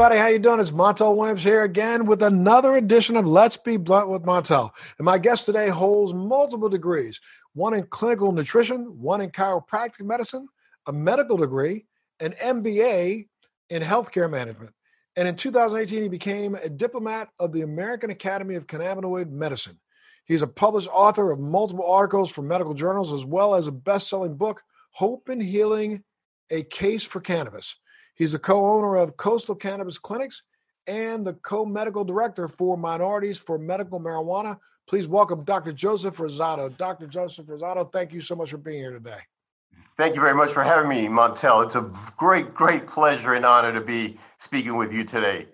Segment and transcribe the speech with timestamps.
[0.00, 0.20] everybody.
[0.20, 0.60] How you doing?
[0.60, 4.70] It's Montel Williams here again with another edition of Let's Be Blunt with Montel.
[4.96, 7.20] And my guest today holds multiple degrees,
[7.54, 10.46] one in clinical nutrition, one in chiropractic medicine,
[10.86, 11.86] a medical degree,
[12.20, 13.26] an MBA
[13.70, 14.72] in healthcare management.
[15.16, 19.80] And in 2018, he became a diplomat of the American Academy of Cannabinoid Medicine.
[20.26, 24.08] He's a published author of multiple articles for medical journals, as well as a best
[24.08, 24.62] selling book,
[24.92, 26.04] Hope and Healing
[26.52, 27.74] A Case for Cannabis.
[28.18, 30.42] He's the co owner of Coastal Cannabis Clinics
[30.88, 34.58] and the co medical director for Minorities for Medical Marijuana.
[34.88, 35.72] Please welcome Dr.
[35.72, 36.76] Joseph Rosado.
[36.76, 37.06] Dr.
[37.06, 39.18] Joseph Rosado, thank you so much for being here today.
[39.96, 41.64] Thank you very much for having me, Montel.
[41.64, 45.46] It's a great, great pleasure and honor to be speaking with you today.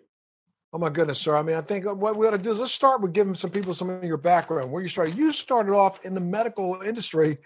[0.73, 1.37] Oh my goodness, sir.
[1.37, 3.51] I mean, I think what we ought to do is let's start with giving some
[3.51, 5.17] people some of your background, where you started.
[5.17, 7.39] You started off in the medical industry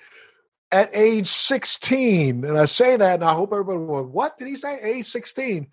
[0.70, 2.44] at age 16.
[2.44, 4.04] And I say that, and I hope everybody will.
[4.04, 4.78] What did he say?
[4.82, 5.66] Age 16.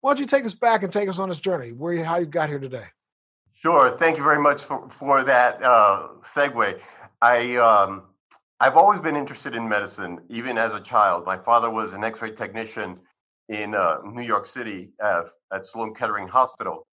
[0.00, 2.18] Why don't you take us back and take us on this journey, where you, how
[2.18, 2.84] you got here today?
[3.54, 3.96] Sure.
[3.98, 6.78] Thank you very much for, for that uh, segue.
[7.20, 8.04] I um,
[8.60, 11.26] I've always been interested in medicine, even as a child.
[11.26, 13.00] My father was an X-ray technician
[13.48, 16.86] in uh, New York City uh, at Sloan Kettering Hospital,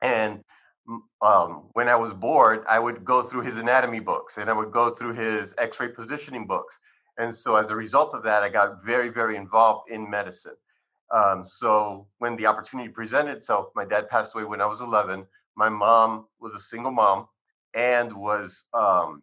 [0.00, 0.42] and
[1.20, 4.72] um, when I was bored, I would go through his anatomy books and I would
[4.72, 6.78] go through his X-ray positioning books.
[7.18, 10.56] And so, as a result of that, I got very, very involved in medicine.
[11.12, 15.26] Um, so, when the opportunity presented itself, my dad passed away when I was 11.
[15.56, 17.28] My mom was a single mom
[17.74, 19.22] and was, um,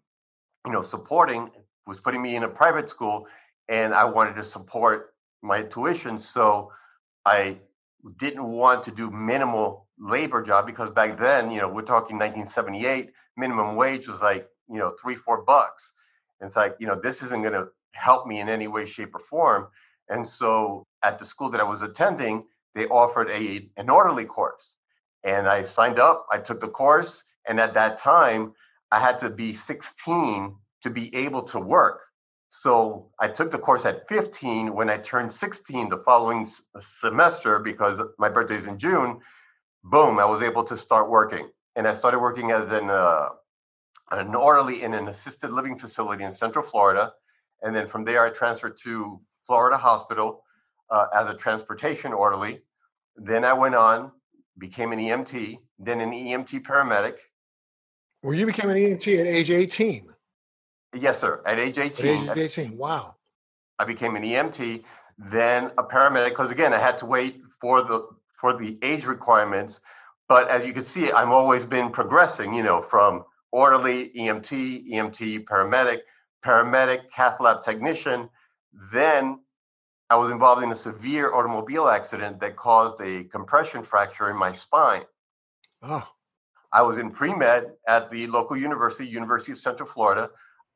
[0.65, 1.49] you know, supporting,
[1.87, 3.27] was putting me in a private school,
[3.67, 6.19] and I wanted to support my tuition.
[6.19, 6.71] So,
[7.25, 7.57] I
[8.17, 13.11] didn't want to do minimal labor job because back then, you know, we're talking 1978,
[13.35, 15.93] minimum wage was like, you know, three, four bucks.
[16.39, 19.15] And it's like, you know, this isn't going to help me in any way, shape,
[19.15, 19.67] or form.
[20.09, 24.75] And so at the school that I was attending, they offered a an orderly course.
[25.23, 28.53] And I signed up, I took the course, and at that time,
[28.91, 32.01] I had to be 16 to be able to work.
[32.49, 34.73] So I took the course at 15.
[34.73, 36.47] When I turned 16 the following
[36.79, 39.19] semester, because my birthday is in June,
[39.83, 41.49] boom, I was able to start working.
[41.75, 43.29] And I started working as an, uh,
[44.11, 47.13] an orderly in an assisted living facility in Central Florida.
[47.61, 50.43] And then from there, I transferred to Florida Hospital
[50.89, 52.61] uh, as a transportation orderly.
[53.15, 54.11] Then I went on,
[54.57, 57.15] became an EMT, then an EMT paramedic.
[58.23, 60.07] Well, you became an EMT at age 18.
[60.93, 61.41] Yes, sir.
[61.45, 62.29] At age 18.
[62.29, 62.77] At age 18.
[62.77, 63.15] Wow.
[63.77, 64.83] I became an EMT,
[65.17, 69.79] then a paramedic, because again, I had to wait for the for the age requirements.
[70.27, 75.45] But as you can see, I've always been progressing, you know, from orderly, EMT, EMT,
[75.45, 75.99] paramedic,
[76.45, 78.29] paramedic, cath lab technician.
[78.91, 79.39] Then
[80.09, 84.51] I was involved in a severe automobile accident that caused a compression fracture in my
[84.51, 85.03] spine.
[85.83, 86.07] Oh.
[86.71, 90.29] I was in pre med at the local university, University of Central Florida,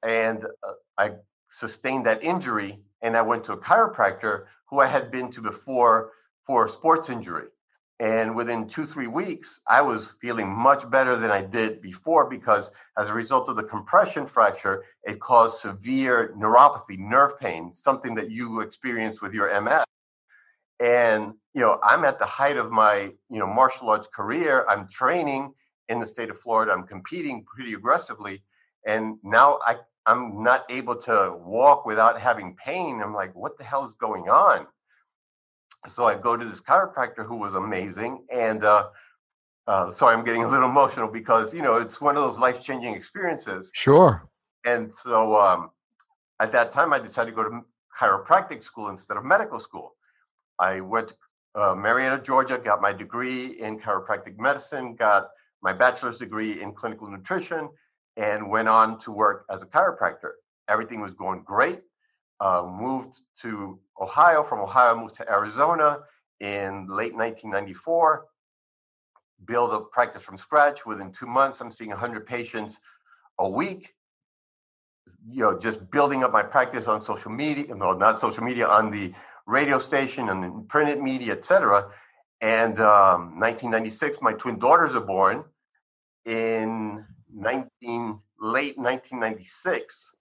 [0.03, 1.13] and uh, I
[1.49, 2.79] sustained that injury.
[3.01, 6.11] And I went to a chiropractor who I had been to before
[6.43, 7.47] for a sports injury.
[7.99, 12.71] And within two, three weeks, I was feeling much better than I did before because
[12.97, 18.31] as a result of the compression fracture, it caused severe neuropathy, nerve pain, something that
[18.31, 19.83] you experience with your MS.
[20.79, 24.65] And, you know, I'm at the height of my, you know, martial arts career.
[24.67, 25.53] I'm training
[25.87, 26.71] in the state of Florida.
[26.71, 28.43] I'm competing pretty aggressively.
[28.85, 33.01] And now I, I'm not able to walk without having pain.
[33.01, 34.67] I'm like, what the hell is going on?
[35.87, 38.89] So I go to this chiropractor who was amazing, and uh,
[39.67, 42.61] uh, sorry, I'm getting a little emotional because you know it's one of those life
[42.61, 43.71] changing experiences.
[43.73, 44.29] Sure.
[44.65, 45.71] And so um,
[46.39, 47.61] at that time, I decided to go to
[47.99, 49.95] chiropractic school instead of medical school.
[50.59, 51.15] I went to
[51.55, 55.29] uh, Marietta, Georgia, got my degree in chiropractic medicine, got
[55.61, 57.69] my bachelor's degree in clinical nutrition,
[58.17, 60.31] and went on to work as a chiropractor.
[60.69, 61.81] Everything was going great
[62.43, 64.43] uh, moved to Ohio.
[64.43, 65.99] From Ohio, moved to Arizona
[66.39, 68.25] in late 1994.
[69.45, 70.85] Build a practice from scratch.
[70.85, 72.79] Within two months, I'm seeing 100 patients
[73.39, 73.93] a week.
[75.27, 78.91] You know, just building up my practice on social media, no, not social media, on
[78.91, 79.13] the
[79.45, 81.89] radio station and printed media, etc.
[82.41, 85.43] And um, 1996, my twin daughters are born.
[86.25, 90.12] In 19 late 1996,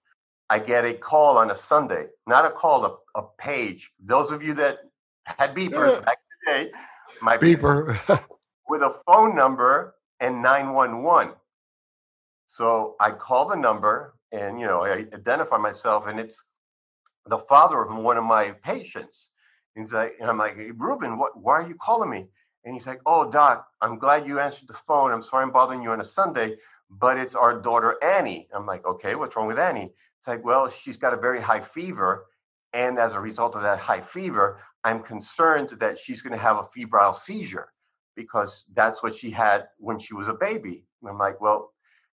[0.53, 3.91] I get a call on a Sunday, not a call, a, a page.
[3.99, 4.81] Those of you that
[5.25, 6.01] had beepers yeah.
[6.01, 6.71] back in the day,
[7.23, 7.99] my beeper
[8.69, 11.33] with a phone number and 911.
[12.49, 16.45] So I call the number and, you know, I identify myself and it's
[17.25, 19.31] the father of one of my patients.
[19.75, 22.27] He's like, and I'm like, hey, Ruben, what, why are you calling me?
[22.67, 25.13] And he's like, Oh, doc, I'm glad you answered the phone.
[25.13, 26.57] I'm sorry I'm bothering you on a Sunday,
[26.91, 28.49] but it's our daughter, Annie.
[28.55, 29.95] I'm like, Okay, what's wrong with Annie?
[30.23, 32.27] It's like, Well, she's got a very high fever.
[32.75, 36.59] And as a result of that high fever, I'm concerned that she's going to have
[36.59, 37.73] a febrile seizure
[38.15, 40.85] because that's what she had when she was a baby.
[41.03, 41.73] And I'm like, Well,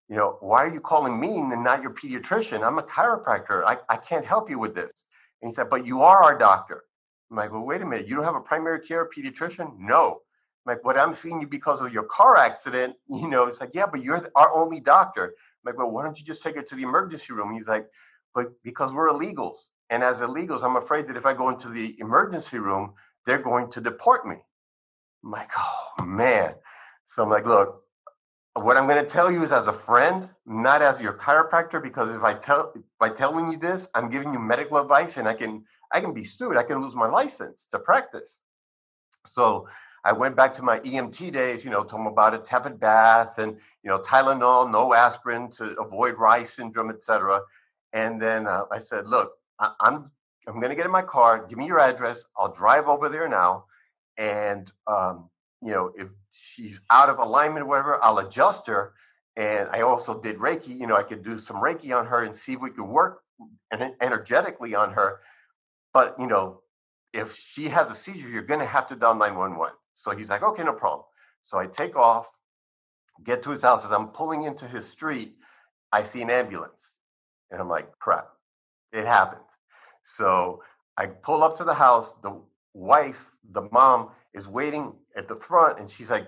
[0.09, 2.65] you know, why are you calling me and not your pediatrician?
[2.65, 3.63] I'm a chiropractor.
[3.63, 5.05] I, I can't help you with this.
[5.43, 6.85] And he said, But you are our doctor.
[7.29, 8.07] I'm like, Well, wait a minute.
[8.07, 9.77] You don't have a primary care pediatrician?
[9.77, 10.21] No.
[10.65, 12.95] I'm like, But I'm seeing you because of your car accident.
[13.07, 15.35] You know, it's like, Yeah, but you're our only doctor.
[15.65, 17.53] I'm like, Well, why don't you just take her to the emergency room?
[17.53, 17.87] He's like,
[18.33, 19.57] But because we're illegals.
[19.89, 22.93] And as illegals, I'm afraid that if I go into the emergency room,
[23.25, 24.37] they're going to deport me.
[25.23, 26.55] I'm like, Oh, man.
[27.07, 27.83] So I'm like, Look,
[28.55, 32.13] what I'm going to tell you is as a friend, not as your chiropractor, because
[32.13, 35.63] if I tell by telling you this, I'm giving you medical advice, and I can
[35.93, 36.57] I can be sued.
[36.57, 38.39] I can lose my license to practice.
[39.27, 39.67] So
[40.03, 43.37] I went back to my EMT days, you know, told them about a tepid bath
[43.37, 47.41] and you know Tylenol, no aspirin to avoid Reye's syndrome, etc.
[47.93, 50.11] And then uh, I said, look, I, I'm
[50.47, 51.45] I'm going to get in my car.
[51.47, 52.25] Give me your address.
[52.37, 53.65] I'll drive over there now,
[54.17, 55.29] and um,
[55.61, 58.93] you know if she's out of alignment or whatever, I'll adjust her.
[59.35, 60.79] And I also did Reiki.
[60.79, 63.21] You know, I could do some Reiki on her and see if we could work
[64.01, 65.19] energetically on her.
[65.93, 66.61] But you know,
[67.13, 69.73] if she has a seizure, you're going to have to dial 911.
[69.93, 71.05] So he's like, okay, no problem.
[71.43, 72.27] So I take off,
[73.23, 73.85] get to his house.
[73.85, 75.35] As I'm pulling into his street,
[75.91, 76.95] I see an ambulance,
[77.51, 78.29] and I'm like, crap,
[78.93, 79.41] it happened.
[80.03, 80.63] So
[80.97, 82.13] I pull up to the house.
[82.21, 82.39] The
[82.73, 86.27] wife, the mom, is waiting at the front and she's like,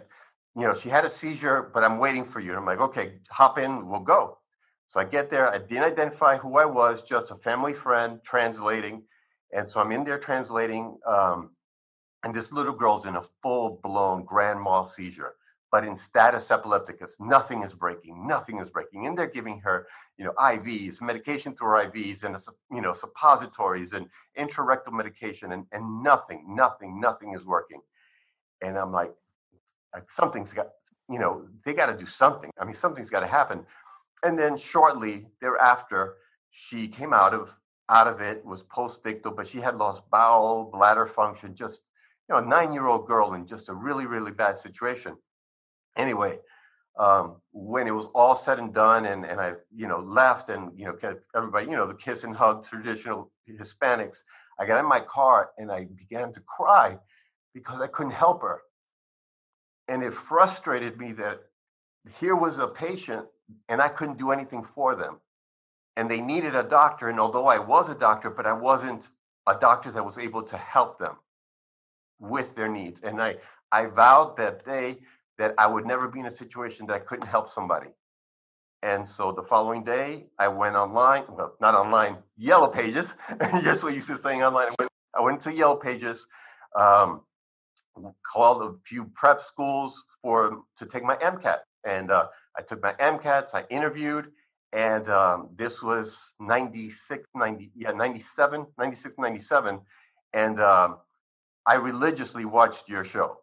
[0.56, 2.50] you know, she had a seizure, but I'm waiting for you.
[2.50, 4.38] And I'm like, okay, hop in, we'll go.
[4.88, 5.48] So I get there.
[5.48, 9.04] I didn't identify who I was, just a family friend translating.
[9.54, 10.98] And so I'm in there translating.
[11.08, 11.52] Um,
[12.24, 15.36] and this little girl's in a full blown grand mal seizure
[15.72, 19.08] but in status epilepticus, nothing is breaking, nothing is breaking.
[19.08, 19.88] And they're giving her,
[20.18, 22.36] you know, IVs, medication through her IVs, and
[22.70, 24.08] you know, suppositories and
[24.38, 27.80] intrarectal medication, and and nothing, nothing, nothing is working.
[28.62, 29.14] And I'm like,
[30.10, 30.68] something's got,
[31.10, 32.52] you know, they got to do something.
[32.60, 33.66] I mean, something's got to happen.
[34.24, 36.18] And then shortly thereafter,
[36.52, 37.58] she came out of
[37.88, 41.82] out of it, was post-ictal, but she had lost bowel, bladder function, just
[42.32, 45.18] you know, a nine-year-old girl in just a really, really bad situation.
[45.98, 46.40] Anyway,
[46.98, 50.72] um, when it was all said and done, and and I you know left, and
[50.78, 50.98] you know
[51.36, 54.20] everybody you know the kiss and hug traditional Hispanics,
[54.60, 56.98] I got in my car and I began to cry
[57.54, 58.62] because I couldn't help her,
[59.90, 61.42] and it frustrated me that
[62.20, 63.26] here was a patient
[63.68, 65.20] and I couldn't do anything for them,
[65.98, 69.10] and they needed a doctor, and although I was a doctor, but I wasn't
[69.48, 71.18] a doctor that was able to help them
[72.22, 73.38] with their needs, and I
[73.72, 75.00] I vowed that they
[75.38, 77.90] that I would never be in a situation that I couldn't help somebody.
[78.84, 83.16] And so the following day, I went online, well, not online, Yellow Pages.
[83.64, 84.68] You're so used to saying online.
[84.68, 86.26] I went, I went to Yellow Pages,
[86.76, 87.22] um,
[88.32, 91.60] called a few prep schools for to take my MCAT.
[91.86, 92.28] And uh,
[92.58, 94.32] I took my MCATs, I interviewed,
[94.74, 99.82] and um, this was 96, 90, yeah, 97, 96, 97.
[100.34, 100.98] And um,
[101.66, 103.38] I religiously watched your show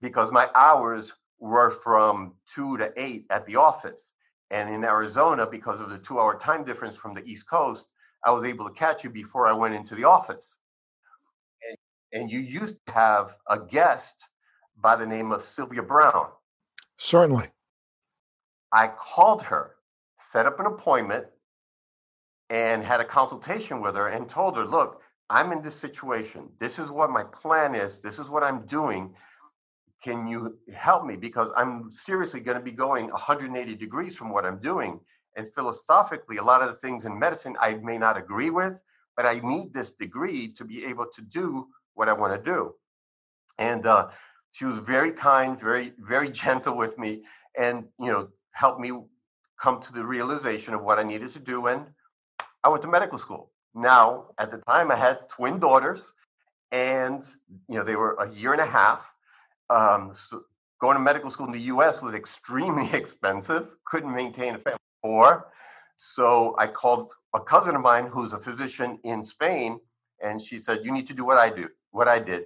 [0.00, 4.12] because my hours were from two to eight at the office.
[4.50, 7.86] And in Arizona, because of the two hour time difference from the East Coast,
[8.24, 10.58] I was able to catch you before I went into the office.
[11.66, 14.24] And, and you used to have a guest
[14.80, 16.30] by the name of Sylvia Browne.
[16.98, 17.48] Certainly.
[18.72, 19.76] I called her,
[20.18, 21.26] set up an appointment,
[22.50, 24.99] and had a consultation with her and told her, look,
[25.30, 26.48] I'm in this situation.
[26.58, 28.00] This is what my plan is.
[28.00, 29.14] This is what I'm doing.
[30.02, 31.16] Can you help me?
[31.16, 34.98] Because i'm seriously going to be going 180 degrees from what i'm doing.
[35.36, 38.82] And philosophically a lot of the things in medicine i may not agree with
[39.16, 42.74] but i need this degree to be able to do what i want to do.
[43.58, 44.08] And uh,
[44.50, 47.22] she was very kind very very gentle with me
[47.56, 48.90] and you know helped me
[49.62, 51.68] come to the realization of what i needed to do.
[51.68, 51.86] And
[52.64, 56.12] i went to medical school now at the time i had twin daughters
[56.72, 57.24] and
[57.68, 59.10] you know they were a year and a half
[59.70, 60.42] um, so
[60.80, 62.02] going to medical school in the U.S.
[62.02, 63.68] was extremely expensive.
[63.84, 65.46] Couldn't maintain a family four.
[65.98, 69.78] So I called a cousin of mine who's a physician in Spain,
[70.22, 71.68] and she said, "You need to do what I do.
[71.90, 72.44] What I did.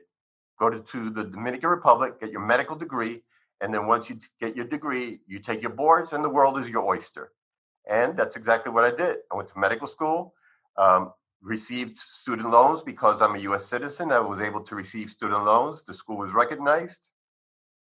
[0.59, 3.23] Go to, to the Dominican Republic, get your medical degree,
[3.61, 6.69] and then once you get your degree, you take your boards, and the world is
[6.69, 7.33] your oyster."
[7.88, 9.19] And that's exactly what I did.
[9.31, 10.35] I went to medical school.
[10.76, 11.12] Um,
[11.43, 13.66] received student loans because I'm a U.S.
[13.66, 14.11] citizen.
[14.11, 15.83] I was able to receive student loans.
[15.83, 17.09] The school was recognized,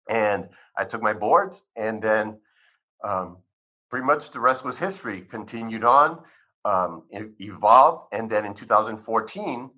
[0.09, 2.39] and I took my boards, and then
[3.03, 3.39] um,
[3.91, 5.23] pretty much the rest was history.
[5.23, 6.21] Continued on,
[6.67, 7.05] um,
[7.41, 9.71] evolved, and then in 2014,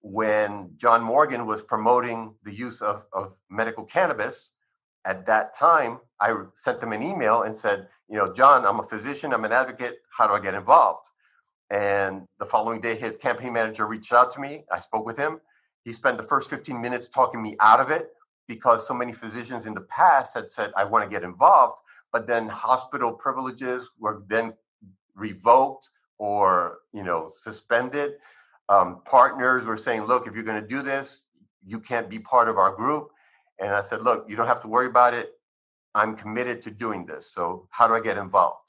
[0.00, 4.50] when John Morgan was promoting the use of, of medical cannabis,
[5.04, 8.86] at that time I sent them an email and said, you know, John, I'm a
[8.86, 9.98] physician, I'm an advocate.
[10.16, 11.06] How do I get involved?
[11.70, 14.64] And the following day, his campaign manager reached out to me.
[14.70, 15.40] I spoke with him.
[15.84, 18.10] He spent the first 15 minutes talking me out of it
[18.46, 21.78] because so many physicians in the past had said, I want to get involved.
[22.12, 24.54] But then hospital privileges were then
[25.14, 28.14] revoked or you know suspended.
[28.68, 31.22] Um, partners were saying, look, if you're going to do this,
[31.64, 33.10] you can't be part of our group.
[33.60, 35.32] And I said, look, you don't have to worry about it.
[35.94, 37.30] I'm committed to doing this.
[37.32, 38.65] So how do I get involved?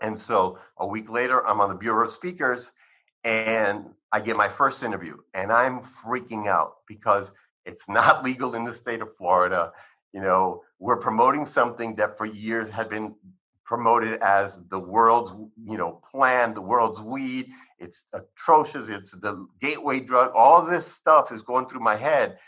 [0.00, 2.70] And so a week later, I'm on the Bureau of Speakers
[3.24, 7.30] and I get my first interview and I'm freaking out because
[7.64, 9.72] it's not legal in the state of Florida.
[10.12, 13.14] You know, we're promoting something that for years had been
[13.64, 15.32] promoted as the world's,
[15.64, 17.48] you know, plan, the world's weed.
[17.78, 18.88] It's atrocious.
[18.88, 20.32] It's the gateway drug.
[20.34, 22.38] All this stuff is going through my head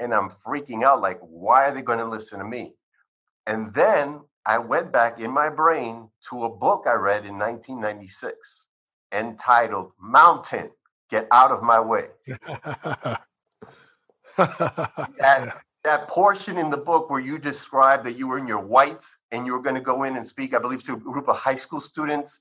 [0.00, 2.74] and I'm freaking out like, why are they going to listen to me?
[3.46, 8.66] And then I went back in my brain to a book I read in 1996
[9.10, 10.70] entitled Mountain
[11.10, 12.06] Get Out of My Way.
[14.36, 19.18] that, that portion in the book where you describe that you were in your whites
[19.32, 21.36] and you were going to go in and speak, I believe, to a group of
[21.36, 22.38] high school students,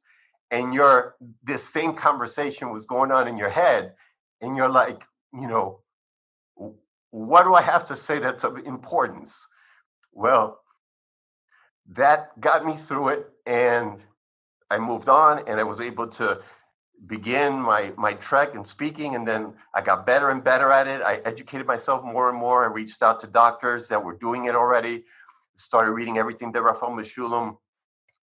[0.51, 3.93] and your this same conversation was going on in your head,
[4.41, 5.79] and you're like, you know,
[7.09, 9.35] what do I have to say that's of importance?
[10.12, 10.59] Well,
[11.94, 14.00] that got me through it and
[14.70, 16.42] I moved on and I was able to
[17.06, 21.01] begin my my trek in speaking and then I got better and better at it.
[21.01, 22.63] I educated myself more and more.
[22.63, 25.06] I reached out to doctors that were doing it already.
[25.58, 27.58] Started reading everything that Raphael Mechoulam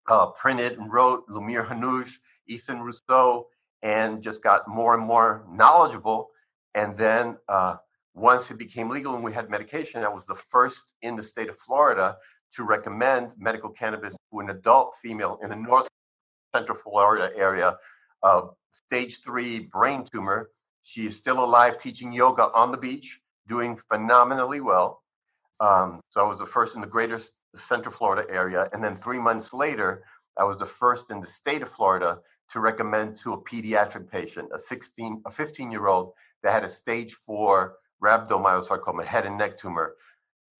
[0.08, 3.46] uh, printed and wrote, Lumir Hanus, Ethan Russo,
[3.82, 6.30] and just got more and more knowledgeable.
[6.74, 7.76] And then uh,
[8.14, 11.48] once it became legal and we had medication, I was the first in the state
[11.48, 12.16] of Florida
[12.56, 15.88] to recommend medical cannabis to an adult female in the north
[16.54, 17.76] central Florida area
[18.22, 20.50] of stage three brain tumor.
[20.82, 25.02] She is still alive, teaching yoga on the beach, doing phenomenally well.
[25.60, 27.20] Um, so I was the first in the greater
[27.56, 28.68] Central Florida area.
[28.72, 30.04] And then three months later,
[30.36, 32.18] I was the first in the state of Florida
[32.52, 36.68] to recommend to a pediatric patient, a 16, a 15 year old that had a
[36.68, 39.94] stage four rhabdomyosarcoma, head and neck tumor,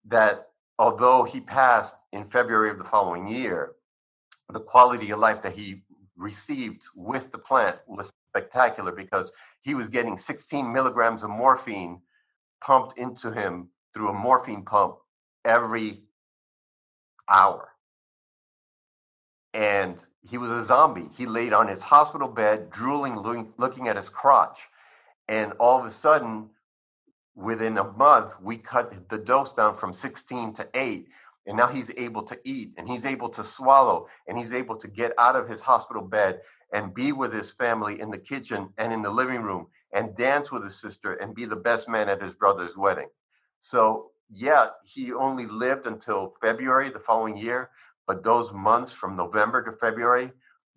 [0.07, 0.49] that
[0.83, 3.75] although he passed in February of the following year,
[4.53, 5.85] the quality of life that he
[6.17, 12.01] received with the plant was spectacular because he was getting 16 milligrams of morphine
[12.61, 14.97] pumped into him through a morphine pump
[15.45, 16.03] every
[17.29, 17.69] hour.
[19.55, 19.99] And
[20.29, 21.11] he was a zombie.
[21.17, 24.59] He laid on his hospital bed, drooling, looking at his crotch.
[25.29, 26.51] And all of a sudden,
[27.35, 31.09] within a month, we cut the dose down from 16 to 8.
[31.47, 34.87] And now he's able to eat and he's able to swallow and he's able to
[34.87, 36.41] get out of his hospital bed
[36.73, 40.53] and be with his family in the kitchen and in the living room and dance
[40.53, 43.09] with his sister and be the best man at his brother's wedding.
[43.61, 47.71] So, yeah, he only lived until February the following year,
[48.07, 50.33] but those months from November to February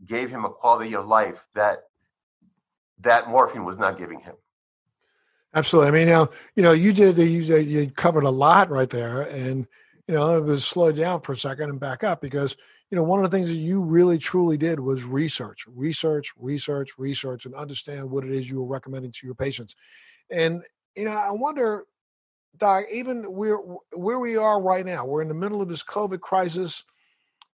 [0.05, 1.83] gave him a quality of life that
[2.99, 4.35] that morphine was not giving him.
[5.55, 5.87] Absolutely.
[5.89, 9.65] I mean, now you know you did you you covered a lot right there, and
[10.07, 12.57] you know it was slowed down for a second and back up because
[12.91, 16.91] you know one of the things that you really truly did was research, research, research,
[16.97, 19.75] research, and understand what it is you were recommending to your patients.
[20.29, 20.61] And
[20.97, 21.85] you know, I wonder,
[22.57, 23.57] Doc, even where
[23.93, 26.83] where we are right now, we're in the middle of this COVID crisis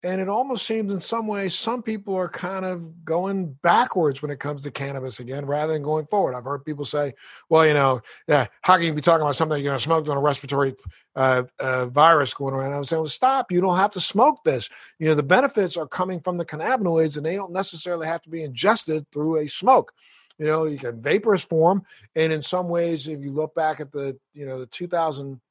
[0.01, 4.31] and it almost seems in some ways some people are kind of going backwards when
[4.31, 6.35] it comes to cannabis again rather than going forward.
[6.35, 7.13] I've heard people say,
[7.49, 10.07] well, you know, yeah, how can you be talking about something you're going to smoke
[10.07, 10.75] on a respiratory
[11.15, 12.73] uh, uh, virus going around?
[12.73, 13.51] I was saying, well, stop.
[13.51, 14.69] You don't have to smoke this.
[14.99, 18.29] You know, the benefits are coming from the cannabinoids and they don't necessarily have to
[18.29, 19.91] be ingested through a smoke.
[20.37, 21.83] You know, you can vaporous form.
[22.15, 25.41] And in some ways, if you look back at the, you know, the 2000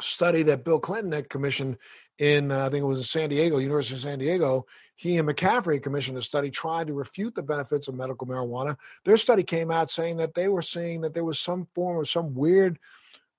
[0.00, 1.76] study that Bill Clinton had commissioned
[2.18, 4.66] in uh, I think it was in San Diego, University of San Diego.
[4.96, 8.76] He and McCaffrey commissioned a study trying to refute the benefits of medical marijuana.
[9.04, 12.08] Their study came out saying that they were seeing that there was some form of
[12.08, 12.78] some weird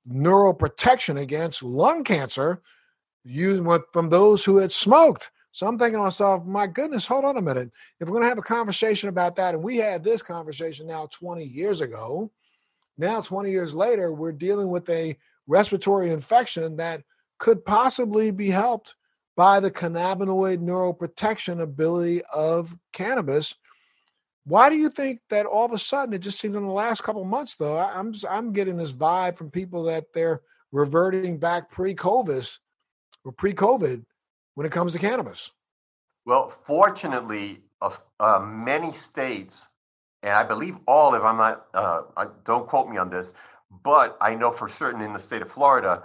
[0.05, 2.62] neural protection against lung cancer
[3.91, 7.41] from those who had smoked So I'm thinking to myself, my goodness, hold on a
[7.41, 7.69] minute.
[8.00, 11.07] If we're going to have a conversation about that, and we had this conversation now
[11.12, 12.31] 20 years ago,
[12.98, 15.17] now 20 years later, we're dealing with a
[15.48, 17.03] respiratory infection that
[17.39, 18.96] could possibly be helped
[19.36, 23.55] by the cannabinoid neuroprotection ability of cannabis.
[24.46, 27.01] Why do you think that all of a sudden it just seems in the last
[27.03, 30.41] couple months though I'm I'm getting this vibe from people that they're
[30.72, 32.58] reverting back pre-COVID
[33.24, 34.05] or pre-COVID
[34.55, 35.51] when it comes to cannabis?
[36.25, 39.67] Well, fortunately, uh, many states,
[40.22, 43.31] and I believe all, if I'm not, uh, I, don't quote me on this,
[43.84, 46.03] but I know for certain in the state of Florida,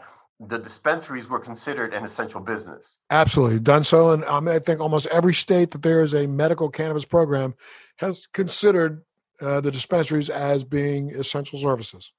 [0.48, 2.98] the dispensaries were considered an essential business.
[3.10, 6.70] Absolutely, done so, and um, I think almost every state that there is a medical
[6.70, 7.54] cannabis program
[7.96, 9.04] has considered
[9.40, 12.12] uh, the dispensaries as being essential services.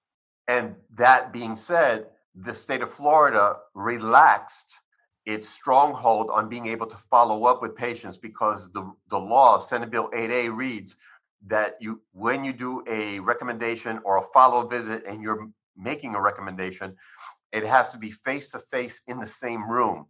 [0.48, 4.74] And that being said, the state of Florida relaxed
[5.26, 9.90] its stronghold on being able to follow up with patients because the, the law, Senate
[9.90, 10.96] Bill 8A, reads
[11.48, 16.22] that you when you do a recommendation or a follow visit and you're making a
[16.22, 16.96] recommendation,
[17.56, 20.08] it has to be face to face in the same room.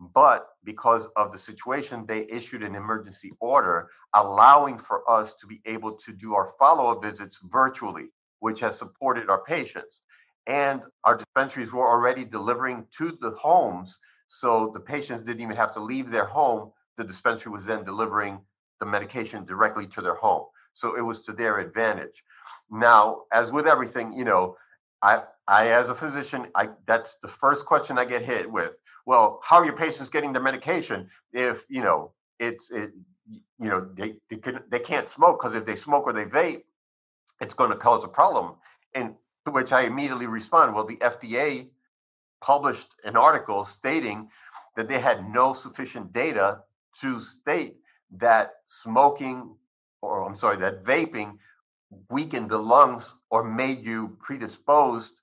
[0.00, 5.60] But because of the situation, they issued an emergency order allowing for us to be
[5.64, 8.06] able to do our follow up visits virtually,
[8.40, 10.00] which has supported our patients.
[10.46, 13.98] And our dispensaries were already delivering to the homes.
[14.28, 16.72] So the patients didn't even have to leave their home.
[16.96, 18.40] The dispensary was then delivering
[18.80, 20.46] the medication directly to their home.
[20.72, 22.22] So it was to their advantage.
[22.70, 24.56] Now, as with everything, you know,
[25.02, 28.72] I, I as a physician, I that's the first question I get hit with.
[29.06, 32.92] Well, how are your patients getting their medication if you know it's it
[33.58, 36.64] you know they they, can, they can't smoke because if they smoke or they vape,
[37.40, 38.56] it's going to cause a problem.
[38.94, 39.14] And
[39.46, 41.68] to which I immediately respond, well, the FDA
[42.40, 44.28] published an article stating
[44.76, 46.60] that they had no sufficient data
[47.00, 47.76] to state
[48.18, 49.56] that smoking
[50.02, 51.38] or I'm sorry, that vaping
[52.10, 55.17] weakened the lungs or made you predisposed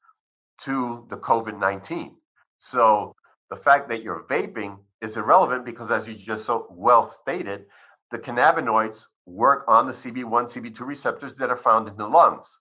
[0.64, 2.16] to the COVID 19.
[2.60, 3.16] So
[3.50, 7.66] the fact that you're vaping is irrelevant because, as you just so well stated,
[8.12, 12.58] the cannabinoids work on the CB1, CB2 receptors that are found in the lungs.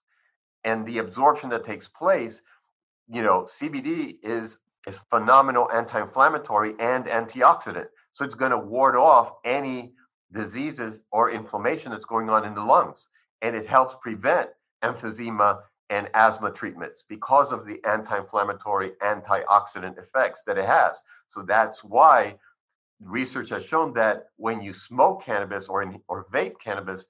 [0.63, 2.41] And the absorption that takes place,
[3.07, 7.87] you know, CBD is is phenomenal anti-inflammatory and antioxidant.
[8.13, 9.93] So it's going to ward off any
[10.31, 13.07] diseases or inflammation that's going on in the lungs
[13.41, 14.49] and it helps prevent
[14.83, 21.01] emphysema and asthma treatments because of the anti-inflammatory antioxidant effects that it has.
[21.29, 22.37] So that's why
[23.01, 27.05] research has shown that when you smoke cannabis or in, or vape cannabis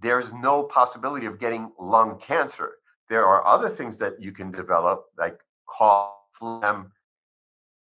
[0.00, 2.72] there's no possibility of getting lung cancer.
[3.08, 6.90] There are other things that you can develop like cough phlegm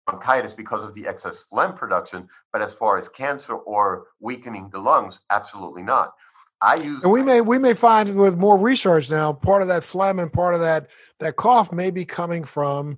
[0.05, 4.77] bronchitis because of the excess phlegm production but as far as cancer or weakening the
[4.77, 6.11] lungs absolutely not
[6.63, 7.03] I use.
[7.03, 10.31] And we may we may find with more research now, part of that phlegm and
[10.31, 10.87] part of that
[11.19, 12.97] that cough may be coming from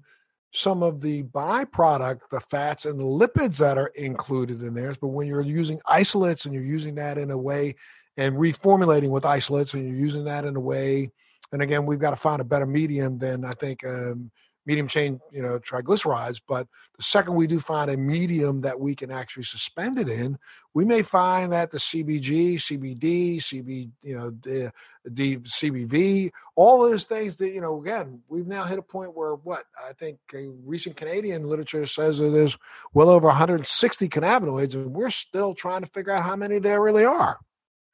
[0.52, 4.96] some of the byproduct, the fats and the lipids that are included in there.
[5.02, 7.76] But when you're using isolates and you're using that in a way
[8.16, 11.12] and reformulating with isolates and you're using that in a way,
[11.52, 14.32] and again, we've got to find a better medium than I think um,
[14.66, 16.42] medium chain, you know, triglycerides.
[16.48, 20.38] But the second we do find a medium that we can actually suspend it in,
[20.74, 24.72] we may find that the CBG, CBD, CB, you know, the,
[25.06, 29.36] the CBV, all those things that you know, again, we've now hit a point where
[29.36, 32.58] what I think recent Canadian literature says that there's
[32.94, 37.06] well over 160 cannabinoids, and we're still trying to figure out how many there really
[37.06, 37.40] are.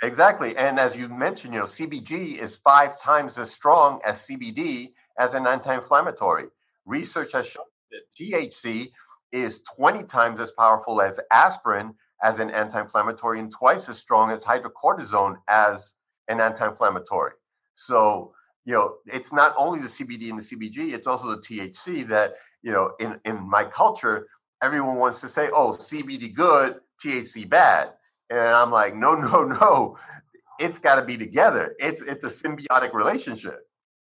[0.04, 4.94] Exactly, and as you mentioned, you know, CBG is five times as strong as CBD
[5.18, 6.48] as an anti-inflammatory.
[6.91, 8.91] Research has shown that THC
[9.32, 14.43] is 20 times as powerful as aspirin as an anti-inflammatory and twice as strong as
[14.43, 15.95] hydrocortisone as
[16.27, 17.32] an anti-inflammatory.
[17.75, 18.34] So,
[18.65, 22.34] you know, it's not only the CBD and the CBG, it's also the THC that,
[22.62, 24.27] you know, in, in my culture,
[24.62, 27.93] everyone wants to say, oh, CBD good, THC bad.
[28.30, 29.97] And I'm like, no, no, no.
[30.60, 31.73] It's got to be together.
[31.80, 33.62] It's it's a symbiotic relationship.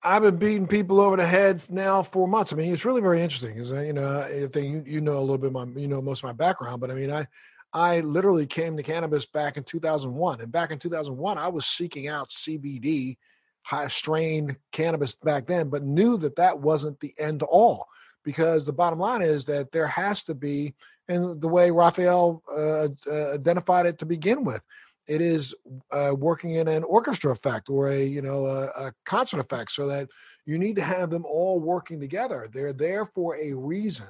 [0.03, 2.51] I've been beating people over the head now for months.
[2.51, 5.21] I mean, it's really very interesting because you know, I think you, you know a
[5.21, 7.27] little bit my you know most of my background, but I mean, I
[7.73, 12.07] I literally came to cannabis back in 2001, and back in 2001, I was seeking
[12.07, 13.17] out CBD,
[13.61, 17.87] high strain cannabis back then, but knew that that wasn't the end all
[18.23, 20.73] because the bottom line is that there has to be,
[21.07, 24.61] and the way Raphael uh, uh, identified it to begin with,
[25.07, 25.53] it is
[25.91, 29.87] uh, working in an orchestra effect or a you know a, a, concert effect so
[29.87, 30.07] that
[30.45, 34.07] you need to have them all working together they're there for a reason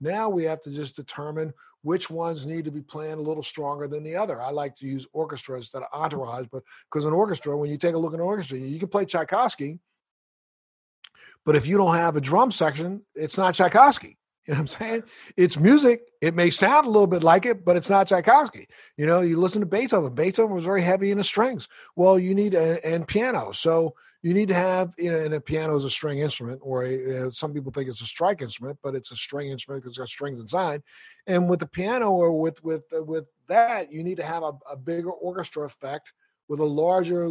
[0.00, 3.86] now we have to just determine which ones need to be playing a little stronger
[3.86, 4.40] than the other.
[4.40, 7.94] I like to use orchestra instead of entourage, but because an orchestra, when you take
[7.94, 9.78] a look at an orchestra, you can play Tchaikovsky,
[11.44, 14.16] but if you don't have a drum section, it's not Tchaikovsky.
[14.46, 15.02] You know what I'm saying?
[15.36, 16.02] It's music.
[16.20, 18.68] It may sound a little bit like it, but it's not Tchaikovsky.
[18.96, 20.14] You know, you listen to Beethoven.
[20.14, 21.66] Beethoven was very heavy in the strings.
[21.96, 23.52] Well, you need a, and piano.
[23.52, 26.84] So you need to have, you know, and a piano is a string instrument, or
[26.84, 29.98] a, some people think it's a strike instrument, but it's a string instrument because it's
[29.98, 30.82] got strings inside.
[31.26, 34.52] And with the piano or with with uh, with that, you need to have a,
[34.70, 36.12] a bigger orchestra effect
[36.48, 37.28] with a larger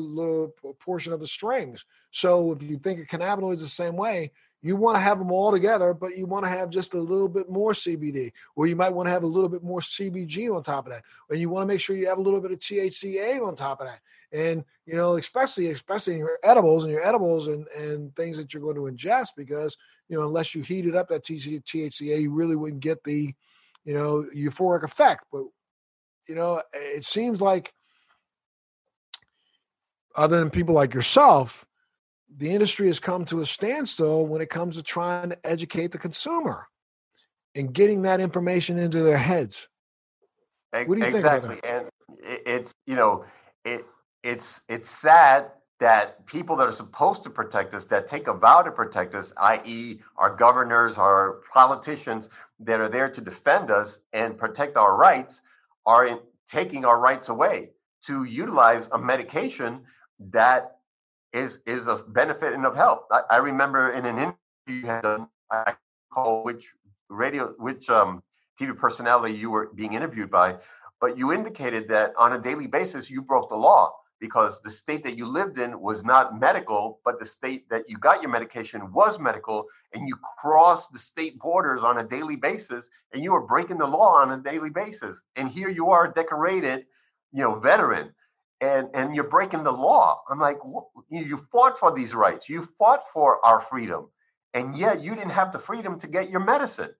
[0.79, 1.85] portion of the strings.
[2.11, 4.31] So if you think of cannabinoids the same way,
[4.63, 7.27] you want to have them all together, but you want to have just a little
[7.27, 10.63] bit more CBD, or you might want to have a little bit more CBG on
[10.63, 12.59] top of that, or you want to make sure you have a little bit of
[12.59, 13.99] THCA on top of that.
[14.31, 18.53] And you know, especially especially in your edibles and your edibles and and things that
[18.53, 19.75] you're going to ingest, because
[20.07, 23.33] you know, unless you heated up that THCA, you really wouldn't get the
[23.83, 25.25] you know euphoric effect.
[25.29, 25.43] But
[26.27, 27.73] you know, it seems like
[30.15, 31.65] other than people like yourself
[32.35, 35.97] the industry has come to a standstill when it comes to trying to educate the
[35.97, 36.67] consumer
[37.55, 39.67] and getting that information into their heads.
[40.71, 41.49] What do you exactly.
[41.49, 41.81] think that?
[41.83, 41.89] And
[42.45, 43.25] it's you know
[43.63, 43.85] it
[44.23, 48.61] it's it's sad that people that are supposed to protect us, that take a vow
[48.61, 54.37] to protect us, i.e., our governors, our politicians that are there to defend us and
[54.37, 55.41] protect our rights,
[55.85, 57.71] are in, taking our rights away
[58.05, 59.81] to utilize a medication
[60.19, 60.77] that
[61.33, 63.07] is is of benefit and of help.
[63.11, 64.35] I, I remember in an interview
[64.67, 65.73] you had done, I
[66.11, 66.71] call which
[67.09, 68.23] radio, which um,
[68.59, 70.57] TV personality you were being interviewed by,
[71.01, 75.03] but you indicated that on a daily basis you broke the law because the state
[75.03, 78.93] that you lived in was not medical, but the state that you got your medication
[78.93, 83.45] was medical, and you crossed the state borders on a daily basis, and you were
[83.45, 85.21] breaking the law on a daily basis.
[85.35, 86.85] And here you are, decorated,
[87.33, 88.13] you know, veteran
[88.63, 90.21] and and you're breaking the law.
[90.29, 90.57] I'm like,
[91.09, 94.09] you fought for these rights, you fought for our freedom,
[94.53, 96.91] and yet you didn't have the freedom to get your medicine.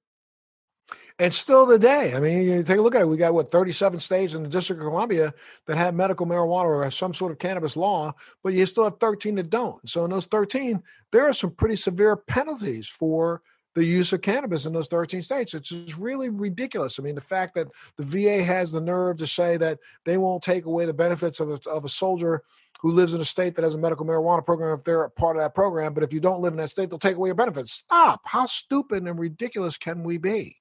[1.20, 3.08] And still today, I mean, you take a look at it.
[3.08, 5.34] We got what 37 states in the District of Columbia
[5.68, 9.36] that have medical marijuana or some sort of cannabis law, but you still have 13
[9.36, 9.88] that don't.
[9.88, 13.44] So in those 13, there are some pretty severe penalties for
[13.76, 15.54] the use of cannabis in those 13 states.
[15.54, 17.00] It's just really ridiculous.
[17.00, 20.44] I mean, the fact that the VA has the nerve to say that they won't
[20.44, 22.44] take away the benefits of a, of a soldier
[22.82, 25.38] who lives in a state that has a medical marijuana program if they're a part
[25.38, 27.36] of that program, but if you don't live in that state, they'll take away your
[27.36, 27.72] benefits.
[27.72, 28.22] Stop.
[28.26, 30.58] How stupid and ridiculous can we be?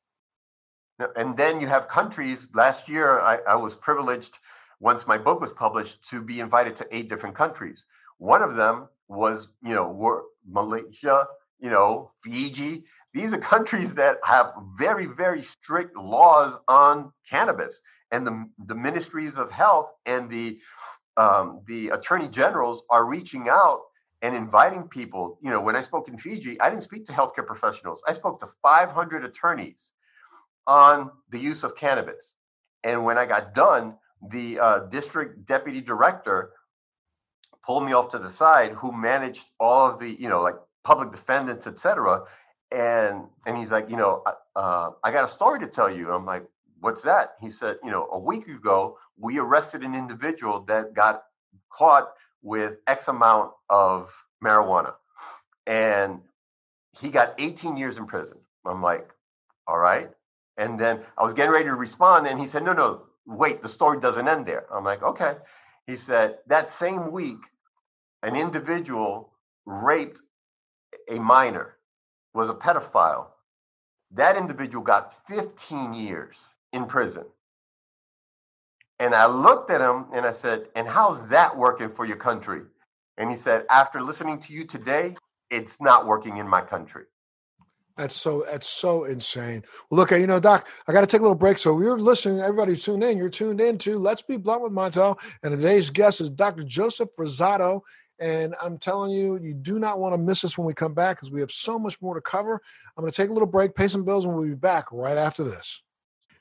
[1.16, 2.46] And then you have countries.
[2.54, 4.38] Last year, I, I was privileged,
[4.78, 7.84] once my book was published, to be invited to eight different countries.
[8.18, 11.26] One of them was, you know, Malaysia,
[11.58, 12.84] you know, Fiji.
[13.14, 19.38] These are countries that have very, very strict laws on cannabis, and the, the ministries
[19.38, 20.58] of health and the
[21.18, 23.80] um, the attorney generals are reaching out
[24.22, 25.38] and inviting people.
[25.42, 28.02] You know, when I spoke in Fiji, I didn't speak to healthcare professionals.
[28.08, 29.92] I spoke to 500 attorneys
[30.66, 32.34] on the use of cannabis.
[32.84, 33.94] And when I got done,
[34.30, 36.52] the uh, district deputy director
[37.64, 41.12] pulled me off to the side, who managed all of the, you know, like public
[41.12, 42.22] defendants, et cetera,
[42.72, 44.24] and and he's like, you know,
[44.56, 46.10] uh, I got a story to tell you.
[46.10, 46.44] I'm like,
[46.80, 47.34] what's that?
[47.40, 51.24] He said, you know, a week ago we arrested an individual that got
[51.70, 54.94] caught with X amount of marijuana,
[55.66, 56.20] and
[56.98, 58.38] he got 18 years in prison.
[58.64, 59.08] I'm like,
[59.66, 60.10] all right.
[60.56, 63.68] And then I was getting ready to respond, and he said, no, no, wait, the
[63.68, 64.66] story doesn't end there.
[64.72, 65.36] I'm like, okay.
[65.86, 67.38] He said that same week,
[68.22, 69.32] an individual
[69.66, 70.20] raped
[71.08, 71.76] a minor
[72.34, 73.26] was a pedophile,
[74.12, 76.36] that individual got 15 years
[76.72, 77.24] in prison.
[78.98, 82.62] And I looked at him and I said, And how's that working for your country?
[83.18, 85.16] And he said, After listening to you today,
[85.50, 87.04] it's not working in my country.
[87.96, 89.62] That's so that's so insane.
[89.90, 91.58] Well, look, uh, you know, Doc, I got to take a little break.
[91.58, 93.18] So you're listening, everybody tuned in.
[93.18, 96.64] You're tuned in to Let's Be Blunt with Montel, and today's guest is Dr.
[96.64, 97.82] Joseph Rosado.
[98.18, 101.16] And I'm telling you, you do not want to miss us when we come back
[101.16, 102.60] because we have so much more to cover.
[102.96, 105.18] I'm going to take a little break, pay some bills, and we'll be back right
[105.18, 105.82] after this.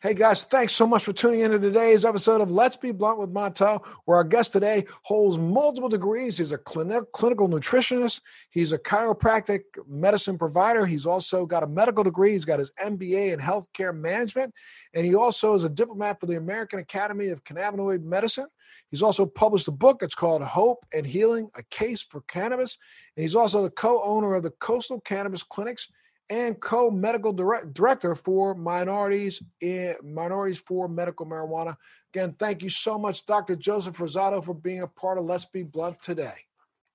[0.03, 3.19] Hey guys, thanks so much for tuning in to today's episode of Let's Be Blunt
[3.19, 6.39] with Montel, where our guest today holds multiple degrees.
[6.39, 12.31] He's a clinical nutritionist, he's a chiropractic medicine provider, he's also got a medical degree,
[12.31, 14.55] he's got his MBA in healthcare management,
[14.95, 18.47] and he also is a diplomat for the American Academy of Cannabinoid Medicine.
[18.89, 20.01] He's also published a book.
[20.01, 22.79] It's called Hope and Healing A Case for Cannabis.
[23.15, 25.89] And he's also the co owner of the Coastal Cannabis Clinics
[26.29, 31.75] and co-medical direct, director for minorities in minorities for medical marijuana.
[32.13, 33.55] Again, thank you so much, Dr.
[33.55, 36.35] Joseph Rosado, for being a part of Let's Be Blunt today.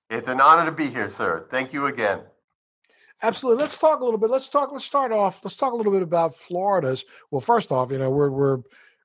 [0.09, 1.47] It's an honor to be here, sir.
[1.51, 2.21] Thank you again.
[3.23, 3.63] Absolutely.
[3.63, 4.31] Let's talk a little bit.
[4.31, 4.73] Let's talk.
[4.73, 5.41] Let's start off.
[5.43, 7.05] Let's talk a little bit about Florida's.
[7.31, 8.61] Well, first off, you know we're we're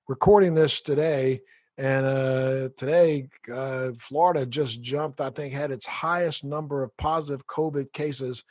[0.08, 1.42] recording this today,
[1.78, 5.22] and uh, today uh, Florida just jumped.
[5.22, 8.44] I think had its highest number of positive COVID cases.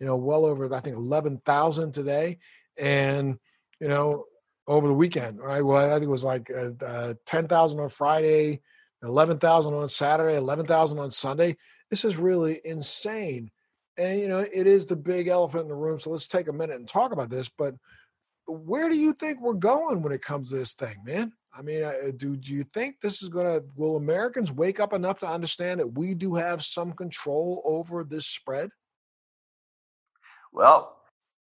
[0.00, 2.38] You know, well over I think eleven thousand today,
[2.76, 3.38] and
[3.80, 4.24] you know
[4.66, 5.40] over the weekend.
[5.40, 5.64] Right.
[5.64, 8.60] Well, I think it was like uh, uh ten thousand on Friday,
[9.02, 11.56] eleven thousand on Saturday, eleven thousand on Sunday.
[11.90, 13.50] This is really insane
[13.98, 16.52] and you know it is the big elephant in the room so let's take a
[16.52, 17.74] minute and talk about this but
[18.46, 21.82] where do you think we're going when it comes to this thing man i mean
[21.82, 25.28] uh, do, do you think this is going to will americans wake up enough to
[25.28, 28.70] understand that we do have some control over this spread
[30.52, 30.96] well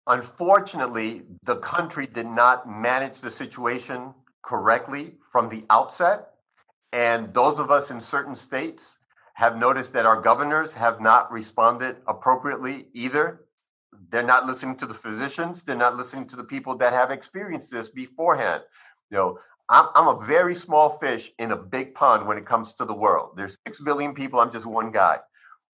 [0.06, 6.32] unfortunately the country did not manage the situation correctly from the outset
[6.92, 8.98] and those of us in certain states
[9.34, 13.46] have noticed that our governors have not responded appropriately either.
[14.10, 15.62] They're not listening to the physicians.
[15.62, 18.62] They're not listening to the people that have experienced this beforehand.
[19.10, 22.74] You know, I'm, I'm a very small fish in a big pond when it comes
[22.74, 23.32] to the world.
[23.36, 24.38] There's six billion people.
[24.40, 25.18] I'm just one guy.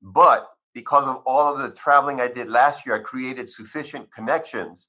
[0.03, 4.87] But because of all of the traveling I did last year, I created sufficient connections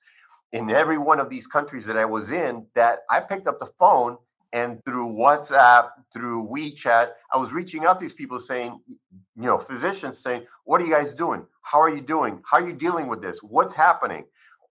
[0.51, 3.71] in every one of these countries that I was in that I picked up the
[3.79, 4.17] phone
[4.53, 8.79] and through WhatsApp, through WeChat, I was reaching out to these people saying,
[9.35, 11.43] you know, physicians saying, What are you guys doing?
[11.63, 12.39] How are you doing?
[12.45, 13.39] How are you dealing with this?
[13.41, 14.25] What's happening?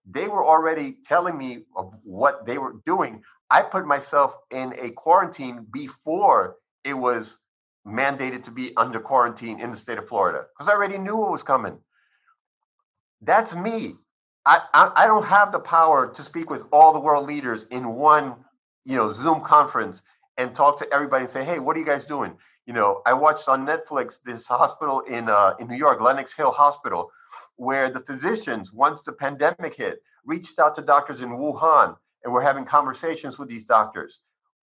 [0.09, 3.23] They were already telling me of what they were doing.
[3.51, 6.55] I put myself in a quarantine before
[6.85, 7.37] it was
[7.89, 11.31] mandated to be under quarantine in the state of Florida because I already knew what
[11.31, 11.77] was coming.
[13.21, 13.95] That's me.
[14.45, 17.95] I, I, I don't have the power to speak with all the world leaders in
[17.95, 18.35] one
[18.85, 20.01] you know, Zoom conference
[20.37, 22.33] and talk to everybody and say, hey, what are you guys doing?
[22.65, 26.51] You know, I watched on Netflix this hospital in uh, in New York, Lenox Hill
[26.51, 27.11] Hospital,
[27.55, 32.41] where the physicians, once the pandemic hit, reached out to doctors in Wuhan and were
[32.41, 34.21] having conversations with these doctors.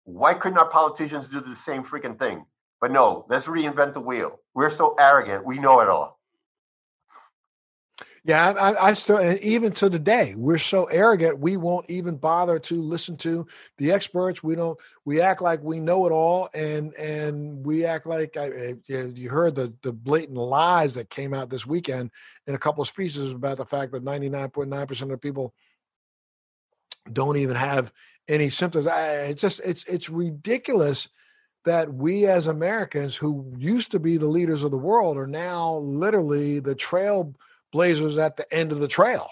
[0.06, 2.46] Why couldn't our politicians do the same freaking thing?
[2.84, 4.42] But no, let's reinvent the wheel.
[4.54, 5.46] We're so arrogant.
[5.46, 6.20] We know it all.
[8.26, 12.60] Yeah, I, I still, even to the day, we're so arrogant, we won't even bother
[12.60, 14.44] to listen to the experts.
[14.44, 18.76] We don't, we act like we know it all, and and we act like I,
[18.90, 22.12] eh, you heard the the blatant lies that came out this weekend
[22.48, 25.22] in a couple of speeches about the fact that ninety nine point nine percent of
[25.22, 25.54] people
[27.10, 27.94] don't even have
[28.28, 28.88] any symptoms.
[28.88, 31.08] I, it's just, it's it's ridiculous
[31.66, 35.76] that we as Americans, who used to be the leaders of the world, are now
[35.76, 39.30] literally the trailblazers at the end of the trail.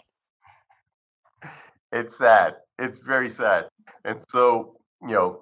[1.91, 2.55] It's sad.
[2.79, 3.67] It's very sad.
[4.05, 5.41] And so, you know,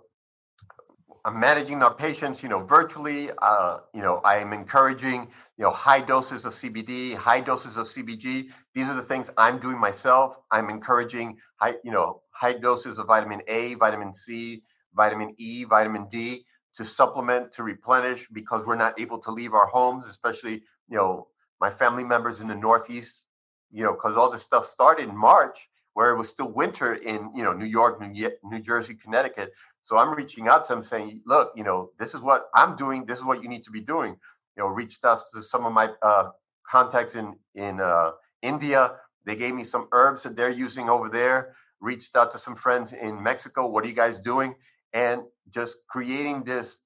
[1.26, 3.30] I'm managing our patients, you know, virtually.
[3.40, 7.88] Uh, you know, I am encouraging, you know, high doses of CBD, high doses of
[7.88, 8.48] CBG.
[8.74, 10.38] These are the things I'm doing myself.
[10.50, 14.64] I'm encouraging high, you know, high doses of vitamin A, vitamin C,
[14.96, 19.68] vitamin E, vitamin D to supplement, to replenish, because we're not able to leave our
[19.68, 21.28] homes, especially, you know,
[21.60, 23.28] my family members in the Northeast,
[23.72, 27.30] you know, because all this stuff started in March where it was still winter in,
[27.36, 29.52] you know, New York, New, New Jersey, Connecticut.
[29.84, 33.06] So I'm reaching out to them saying, look, you know, this is what I'm doing.
[33.06, 34.16] This is what you need to be doing.
[34.56, 36.30] You know, reached out to some of my uh,
[36.66, 38.96] contacts in in uh, India.
[39.26, 41.56] They gave me some herbs that they're using over there.
[41.82, 43.68] Reached out to some friends in Mexico.
[43.68, 44.56] What are you guys doing?
[44.94, 45.22] And
[45.54, 46.82] just creating this,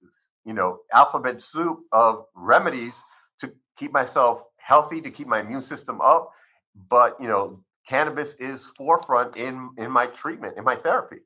[0.46, 3.02] you know, alphabet soup of remedies
[3.40, 6.32] to keep myself healthy to keep my immune system up.
[6.90, 11.18] But you know, cannabis is forefront in in my treatment, in my therapy.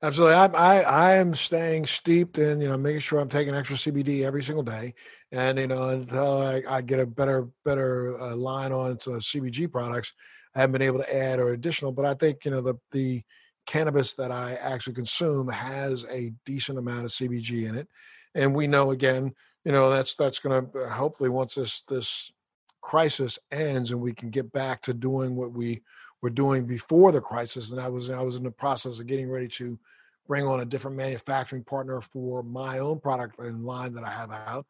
[0.00, 3.76] Absolutely, I, I I am staying steeped in you know making sure I'm taking extra
[3.76, 4.94] CBD every single day,
[5.32, 9.72] and you know until I, I get a better better uh, line on to CBG
[9.72, 10.12] products,
[10.54, 11.90] I haven't been able to add or additional.
[11.90, 13.22] But I think you know the the
[13.68, 17.86] cannabis that I actually consume has a decent amount of CBG in it,
[18.34, 22.32] and we know again you know that's that's going to uh, hopefully once this this
[22.80, 25.82] crisis ends and we can get back to doing what we
[26.22, 29.28] were doing before the crisis and i was i was in the process of getting
[29.28, 29.78] ready to
[30.26, 34.30] bring on a different manufacturing partner for my own product and line that i have
[34.30, 34.64] out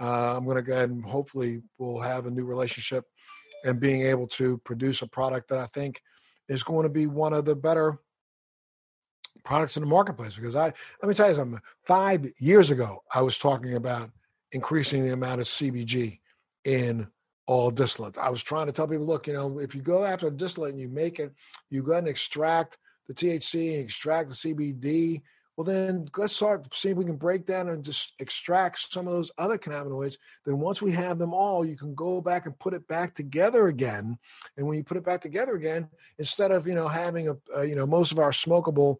[0.00, 3.04] uh, i'm going to go ahead and hopefully we'll have a new relationship
[3.64, 6.02] and being able to produce a product that i think
[6.48, 7.98] is going to be one of the better
[9.44, 10.72] products in the marketplace because i
[11.02, 14.10] let me tell you something five years ago i was talking about
[14.52, 16.18] increasing the amount of CBG
[16.64, 17.06] in
[17.46, 18.18] all distillate.
[18.18, 20.72] I was trying to tell people, look, you know, if you go after a distillate
[20.72, 21.32] and you make it,
[21.68, 25.22] you go and extract the THC and extract the CBD.
[25.56, 29.12] Well, then let's start seeing if we can break down and just extract some of
[29.12, 30.16] those other cannabinoids.
[30.46, 33.66] Then once we have them all, you can go back and put it back together
[33.66, 34.16] again.
[34.56, 37.64] And when you put it back together again, instead of you know having a, a
[37.64, 38.98] you know most of our smokable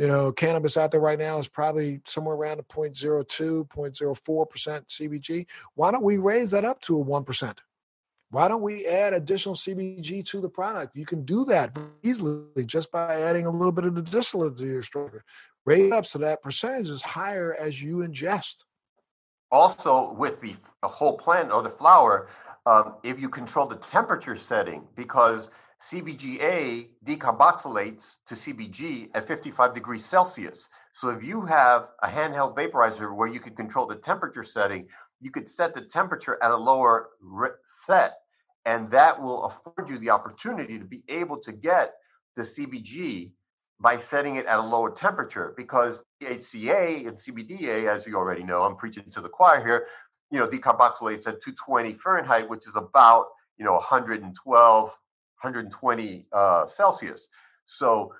[0.00, 5.46] you know, cannabis out there right now is probably somewhere around a 0.02, 0.04% CBG.
[5.74, 7.58] Why don't we raise that up to a 1%?
[8.30, 10.96] Why don't we add additional CBG to the product?
[10.96, 14.66] You can do that easily just by adding a little bit of the distillate to
[14.66, 15.22] your structure.
[15.66, 18.64] Raise up so that percentage is higher as you ingest.
[19.52, 22.30] Also, with the, the whole plant or the flower,
[22.64, 25.50] um, if you control the temperature setting, because
[25.82, 30.68] CBGA decarboxylates to CBG at 55 degrees Celsius.
[30.92, 34.88] So if you have a handheld vaporizer where you can control the temperature setting,
[35.20, 37.10] you could set the temperature at a lower
[37.64, 38.18] set,
[38.66, 41.94] and that will afford you the opportunity to be able to get
[42.36, 43.30] the CBG
[43.80, 48.62] by setting it at a lower temperature because THCA and CBDA, as you already know,
[48.62, 49.86] I'm preaching to the choir here,
[50.30, 54.92] you know, decarboxylates at 220 Fahrenheit, which is about, you know, 112,
[55.42, 57.28] 120 uh, Celsius.
[57.66, 58.12] So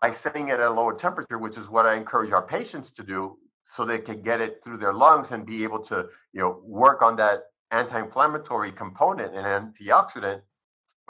[0.00, 3.02] by setting it at a lower temperature, which is what I encourage our patients to
[3.02, 3.38] do,
[3.74, 7.02] so they can get it through their lungs and be able to, you know, work
[7.02, 10.40] on that anti-inflammatory component and antioxidant,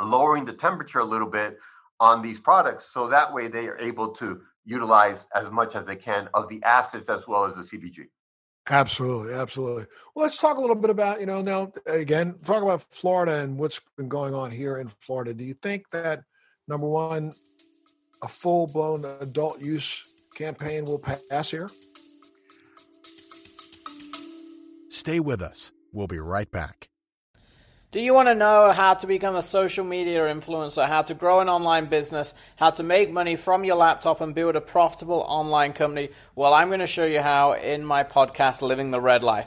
[0.02, 1.58] lowering the temperature a little bit
[2.00, 5.96] on these products, so that way they are able to utilize as much as they
[5.96, 8.06] can of the acids as well as the CBG.
[8.70, 9.86] Absolutely, absolutely.
[10.14, 13.58] Well, let's talk a little bit about, you know, now again, talk about Florida and
[13.58, 15.32] what's been going on here in Florida.
[15.32, 16.22] Do you think that
[16.66, 17.32] number one,
[18.22, 21.70] a full blown adult use campaign will pass here?
[24.90, 25.72] Stay with us.
[25.92, 26.90] We'll be right back.
[27.90, 31.40] Do you want to know how to become a social media influencer, how to grow
[31.40, 35.72] an online business, how to make money from your laptop and build a profitable online
[35.72, 36.10] company?
[36.34, 39.46] Well, I'm going to show you how in my podcast, Living the Red Life.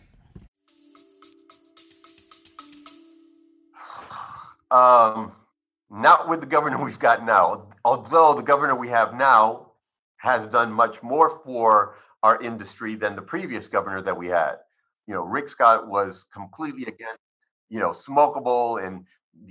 [4.71, 5.33] Um,
[5.89, 7.67] not with the governor we've got now.
[7.83, 9.71] Although the governor we have now
[10.17, 14.55] has done much more for our industry than the previous governor that we had.
[15.07, 17.19] You know, Rick Scott was completely against,
[17.69, 19.05] you know, smokable and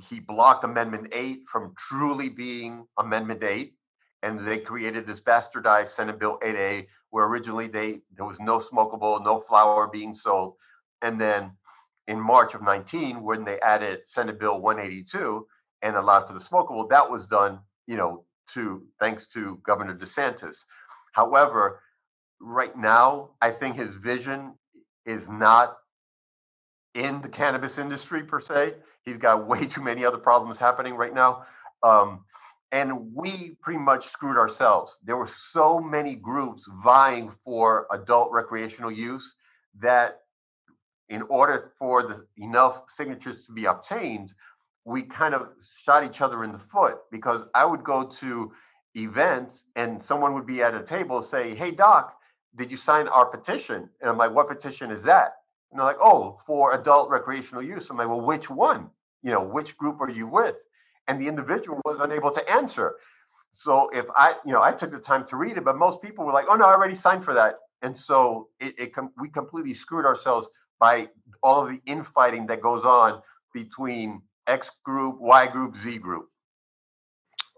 [0.09, 3.75] he blocked Amendment 8 from truly being Amendment 8.
[4.23, 9.25] And they created this bastardized Senate Bill 8A, where originally they there was no smokable,
[9.25, 10.55] no flower being sold.
[11.03, 11.53] And then
[12.11, 15.47] in March of 19, when they added Senate Bill 182
[15.83, 20.57] and allowed for the smokable, that was done, you know, to thanks to Governor DeSantis.
[21.13, 21.81] However,
[22.41, 24.55] right now, I think his vision
[25.07, 25.77] is not
[26.95, 28.75] in the cannabis industry per se.
[29.05, 31.45] He's got way too many other problems happening right now.
[31.85, 32.25] Um,
[32.73, 34.99] and we pretty much screwed ourselves.
[35.05, 39.37] There were so many groups vying for adult recreational use
[39.79, 40.23] that
[41.11, 44.33] in order for the enough signatures to be obtained,
[44.85, 48.53] we kind of shot each other in the foot because I would go to
[48.97, 52.17] events and someone would be at a table say, Hey doc,
[52.57, 53.89] did you sign our petition?
[54.01, 55.35] And I'm like, what petition is that?
[55.71, 57.91] And they're like, oh, for adult recreational use.
[57.91, 58.91] I'm like, well, which one?
[59.23, 60.57] You know, which group are you with?
[61.07, 62.97] And the individual was unable to answer.
[63.53, 66.25] So if I, you know, I took the time to read it, but most people
[66.25, 67.57] were like, oh no, I already signed for that.
[67.83, 70.49] And so it, it com- we completely screwed ourselves
[70.81, 71.09] by
[71.43, 73.23] all of the infighting that goes on
[73.55, 76.29] between X group, Y group, Z group.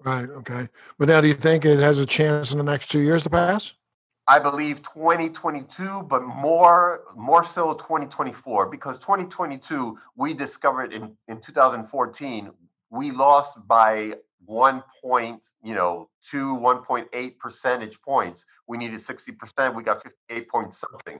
[0.05, 0.29] Right.
[0.29, 0.69] Okay.
[0.99, 3.31] But now, do you think it has a chance in the next two years to
[3.31, 3.73] pass?
[4.29, 12.51] I believe 2022, but more more so 2024 because 2022 we discovered in in 2014
[12.91, 14.15] we lost by
[14.45, 18.45] one point, you know, two 1.8 percentage points.
[18.69, 19.75] We needed 60 percent.
[19.75, 21.19] We got 58 point something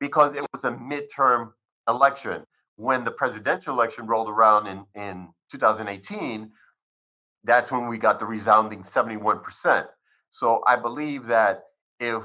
[0.00, 1.52] because it was a midterm
[1.88, 2.44] election.
[2.76, 6.50] When the presidential election rolled around in in 2018,
[7.44, 9.86] that's when we got the resounding 71 percent.
[10.30, 11.64] So I believe that
[12.00, 12.22] if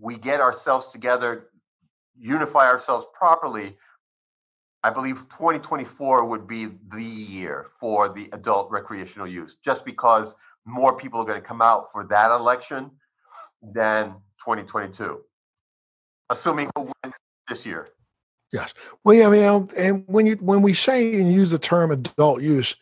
[0.00, 1.48] we get ourselves together,
[2.18, 3.76] unify ourselves properly,
[4.82, 10.34] I believe 2024 would be the year for the adult recreational use, just because
[10.66, 12.90] more people are going to come out for that election
[13.62, 15.20] than 2022,
[16.30, 17.14] assuming who wins
[17.48, 17.88] this year.
[18.52, 18.72] Yes.
[19.02, 21.90] Well, yeah, I mean, um, and when you when we say and use the term
[21.90, 22.76] adult use,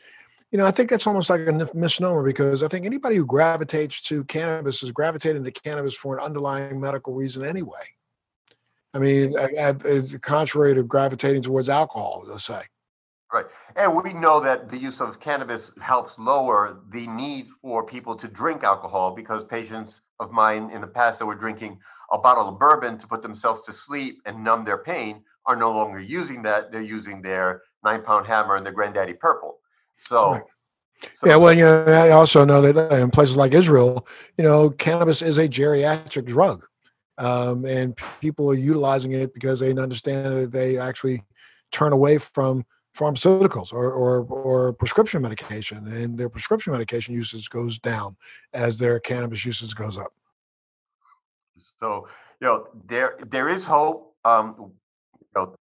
[0.51, 4.03] you know, I think that's almost like a misnomer because I think anybody who gravitates
[4.03, 7.85] to cannabis is gravitating to cannabis for an underlying medical reason anyway.
[8.93, 12.61] I mean, it's contrary to gravitating towards alcohol, let's say.
[13.33, 13.47] Right.
[13.77, 18.29] And we know that the use of cannabis helps lower the need for people to
[18.29, 21.79] drink alcohol because patients of mine in the past that were drinking
[22.13, 25.73] a bottle of bourbon to put themselves to sleep and numb their pain are no
[25.73, 26.71] longer using that.
[26.71, 29.59] They're using their nine pound hammer and their granddaddy purple.
[29.99, 30.43] So, right.
[31.15, 34.07] so, yeah, well, you know, I also know that in places like Israel,
[34.37, 36.67] you know, cannabis is a geriatric drug.
[37.19, 41.23] Um, and people are utilizing it because they understand that they actually
[41.71, 42.65] turn away from
[42.97, 48.17] pharmaceuticals or, or, or prescription medication, and their prescription medication usage goes down
[48.53, 50.13] as their cannabis usage goes up.
[51.81, 52.09] So,
[52.41, 54.15] you know, there there is hope.
[54.25, 55.57] Um, you know,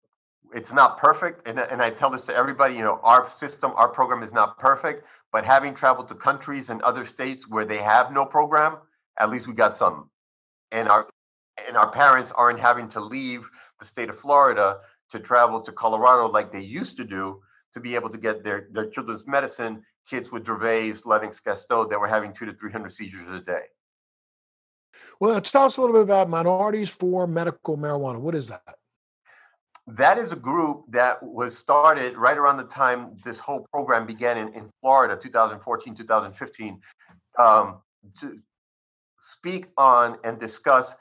[0.53, 2.75] it's not perfect, and and I tell this to everybody.
[2.75, 6.81] You know, our system, our program is not perfect, but having traveled to countries and
[6.81, 8.77] other states where they have no program,
[9.19, 10.09] at least we got some,
[10.71, 11.07] and our
[11.67, 14.79] and our parents aren't having to leave the state of Florida
[15.11, 17.41] to travel to Colorado like they used to do
[17.73, 19.83] to be able to get their, their children's medicine.
[20.09, 23.61] Kids with Dravet, Lennox-Gastaut that were having two to 300 seizures a day.
[25.19, 28.19] Well, tell us a little bit about Minorities for Medical Marijuana.
[28.19, 28.75] What is that?
[29.87, 34.37] That is a group that was started right around the time this whole program began
[34.37, 36.81] in, in Florida, 2014, 2015,
[37.39, 37.81] um,
[38.19, 38.39] to
[39.33, 40.93] speak on and discuss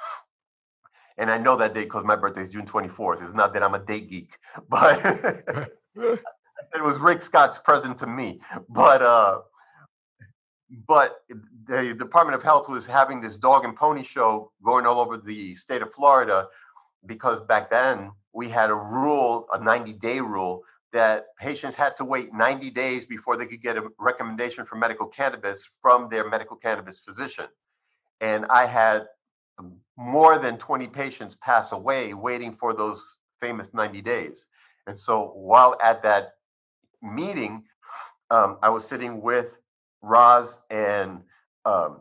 [1.18, 3.22] And I know that day because my birthday is June 24th.
[3.22, 4.32] It's not that I'm a date geek,
[4.68, 5.70] but
[6.74, 8.40] it was Rick Scott's present to me.
[8.68, 9.40] But uh,
[10.86, 11.22] but
[11.66, 15.54] the Department of Health was having this dog and pony show going all over the
[15.56, 16.48] state of Florida
[17.06, 22.04] because back then we had a rule, a 90 day rule, that patients had to
[22.04, 26.56] wait 90 days before they could get a recommendation for medical cannabis from their medical
[26.56, 27.46] cannabis physician.
[28.20, 29.06] And I had
[29.96, 34.48] more than 20 patients pass away waiting for those famous 90 days.
[34.86, 36.34] And so while at that
[37.02, 37.64] meeting,
[38.30, 39.58] um, I was sitting with
[40.02, 41.22] Roz and
[41.64, 42.00] um,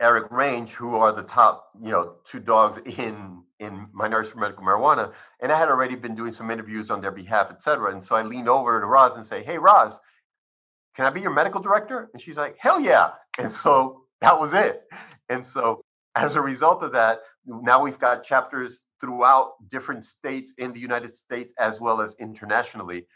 [0.00, 4.62] Eric Range, who are the top, you know, two dogs in in Minorities for Medical
[4.64, 7.92] Marijuana, and I had already been doing some interviews on their behalf, et cetera.
[7.92, 9.98] And so I leaned over to Roz and say, "Hey, Roz,
[10.96, 14.54] can I be your medical director?" And she's like, "Hell yeah!" And so that was
[14.54, 14.82] it.
[15.28, 15.80] And so
[16.16, 21.14] as a result of that, now we've got chapters throughout different states in the United
[21.14, 23.06] States as well as internationally,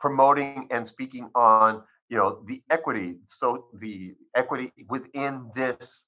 [0.00, 3.16] promoting and speaking on you know the equity.
[3.28, 6.06] So the equity within this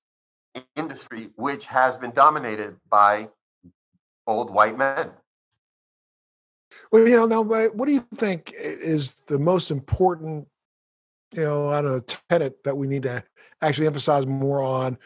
[0.76, 3.28] industry, which has been dominated by
[4.26, 5.10] old white men.
[6.90, 10.46] Well, you know, now, what do you think is the most important,
[11.32, 13.22] you know, I don't know, tenet that we need to
[13.62, 14.98] actually emphasize more on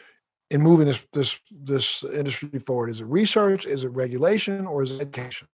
[0.51, 2.89] in moving this this this industry forward?
[2.89, 3.65] Is it research?
[3.65, 4.65] Is it regulation?
[4.65, 5.47] Or is it education?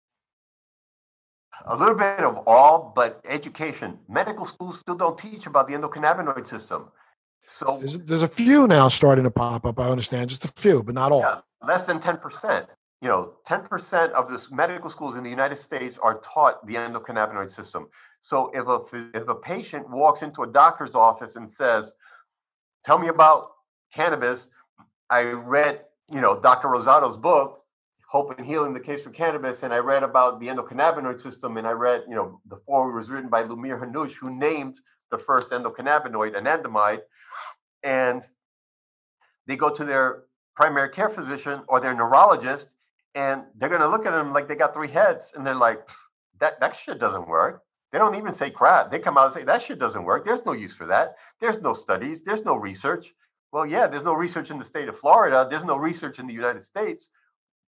[1.66, 3.98] A little bit of all, but education.
[4.08, 6.88] Medical schools still don't teach about the endocannabinoid system.
[7.46, 9.78] So there's, there's a few now starting to pop up.
[9.78, 11.20] I understand, just a few, but not all.
[11.20, 12.66] Yeah, less than ten percent.
[13.00, 16.74] You know, ten percent of the medical schools in the United States are taught the
[16.74, 17.88] endocannabinoid system.
[18.20, 21.92] So if a if a patient walks into a doctor's office and says,
[22.84, 23.52] "Tell me about
[23.92, 24.50] cannabis,"
[25.10, 26.68] I read, you know, Dr.
[26.68, 27.61] Rosado's book,
[28.12, 31.66] Hope and Healing, the Case for Cannabis, and I read about the endocannabinoid system, and
[31.66, 34.78] I read, you know, the foreword was written by Lumir Hanus, who named
[35.10, 37.00] the first endocannabinoid, anandamide.
[37.82, 38.22] and
[39.46, 42.68] they go to their primary care physician or their neurologist,
[43.14, 45.88] and they're going to look at them like they got three heads, and they're like,
[46.38, 48.90] "That that shit doesn't work." They don't even say crap.
[48.90, 50.26] They come out and say that shit doesn't work.
[50.26, 51.16] There's no use for that.
[51.40, 52.22] There's no studies.
[52.22, 53.14] There's no research.
[53.52, 55.46] Well, yeah, there's no research in the state of Florida.
[55.48, 57.10] There's no research in the United States.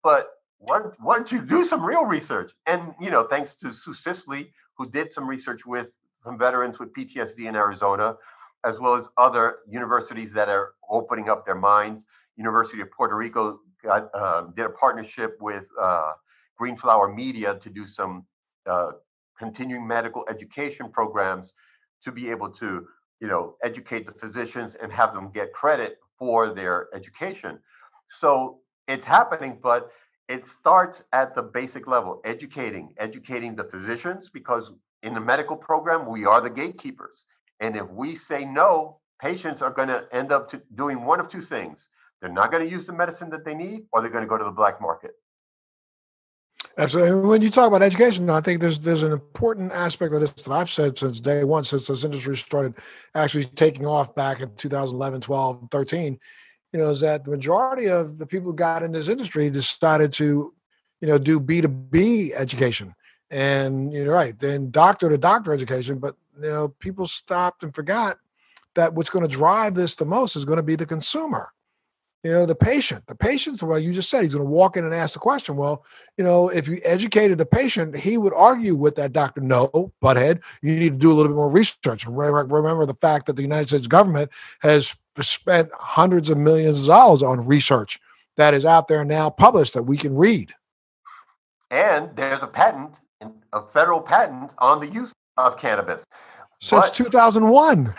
[0.04, 0.30] But
[0.60, 2.52] why, why don't you do some real research?
[2.68, 5.92] And you know, thanks to Sue Sisley, who did some research with
[6.24, 8.16] some veterans with PTSD in Arizona,
[8.64, 12.06] as well as other universities that are opening up their minds.
[12.38, 16.14] University of Puerto Rico got, uh, did a partnership with uh,
[16.58, 18.26] Green Flower Media to do some
[18.68, 18.92] uh,
[19.38, 21.54] continuing medical education programs
[22.04, 22.88] to be able to,
[23.20, 27.60] you know, educate the physicians and have them get credit for their education.
[28.10, 28.60] So
[28.92, 29.92] it's happening, but
[30.28, 36.06] it starts at the basic level, educating, educating the physicians, because in the medical program,
[36.06, 37.26] we are the gatekeepers.
[37.60, 41.42] And if we say no, patients are going to end up doing one of two
[41.42, 41.90] things.
[42.20, 44.38] They're not going to use the medicine that they need, or they're going to go
[44.38, 45.12] to the black market.
[46.78, 47.28] Absolutely.
[47.28, 50.54] When you talk about education, I think there's there's an important aspect of this that
[50.54, 52.76] I've said since day one, since this industry started
[53.14, 56.20] actually taking off back in 2011, 12, 13,
[56.72, 60.14] you know, is that the majority of the people who got in this industry decided
[60.14, 60.54] to,
[61.02, 62.94] you know, do B2B education.
[63.30, 68.18] And you're right, then doctor to doctor education, but you know, people stopped and forgot
[68.76, 71.52] that what's going to drive this the most is going to be the consumer.
[72.24, 74.86] You know the patient the patient's well you just said he's going to walk in
[74.86, 75.56] and ask the question.
[75.56, 75.84] Well
[76.18, 80.40] you know if you educated the patient he would argue with that doctor no butthead
[80.62, 82.06] you need to do a little bit more research.
[82.06, 87.24] Remember the fact that the united states government has spent hundreds of millions of dollars
[87.24, 88.00] on research
[88.38, 90.54] that is out there now published that we can read
[91.70, 92.94] and there's a patent
[93.54, 96.04] a federal patent on the use of cannabis
[96.60, 97.94] since but, 2001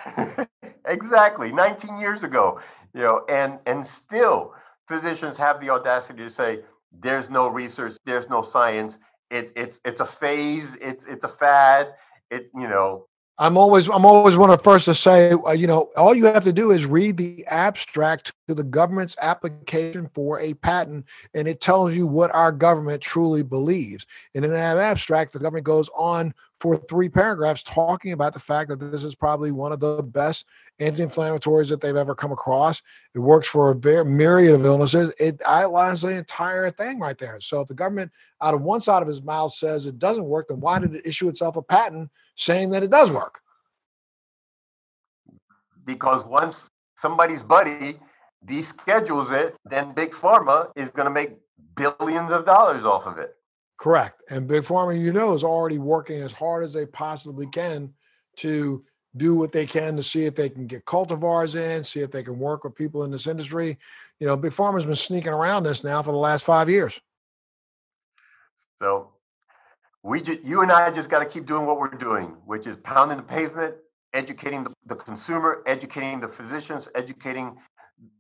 [0.86, 2.60] exactly 19 years ago
[2.94, 4.54] you know, and and still
[4.88, 6.60] physicians have the audacity to say
[7.00, 8.98] there's no research, there's no science.
[9.30, 10.76] It's it's it's a phase.
[10.76, 11.94] It's it's a fad.
[12.30, 13.06] It you know.
[13.42, 16.26] I'm always I'm always one of the first to say uh, you know all you
[16.26, 21.48] have to do is read the abstract to the government's application for a patent and
[21.48, 24.06] it tells you what our government truly believes.
[24.36, 26.32] And in that abstract, the government goes on
[26.62, 30.46] for three paragraphs talking about the fact that this is probably one of the best
[30.78, 32.80] anti-inflammatories that they've ever come across.
[33.16, 35.12] It works for a myriad of illnesses.
[35.18, 37.40] It outlines the entire thing right there.
[37.40, 40.46] So if the government out of one side of his mouth says it doesn't work,
[40.48, 43.40] then why did it issue itself a patent saying that it does work?
[45.84, 47.98] Because once somebody's buddy
[48.46, 51.32] deschedules it, then big pharma is going to make
[51.74, 53.34] billions of dollars off of it.
[53.82, 54.22] Correct.
[54.30, 57.92] And Big Pharma, you know, is already working as hard as they possibly can
[58.36, 58.84] to
[59.16, 62.22] do what they can to see if they can get cultivars in, see if they
[62.22, 63.76] can work with people in this industry.
[64.20, 67.00] You know, Big Pharma's been sneaking around this now for the last five years.
[68.80, 69.08] So
[70.04, 72.76] we just, you and I just got to keep doing what we're doing, which is
[72.84, 73.74] pounding the pavement,
[74.14, 77.56] educating the, the consumer, educating the physicians, educating,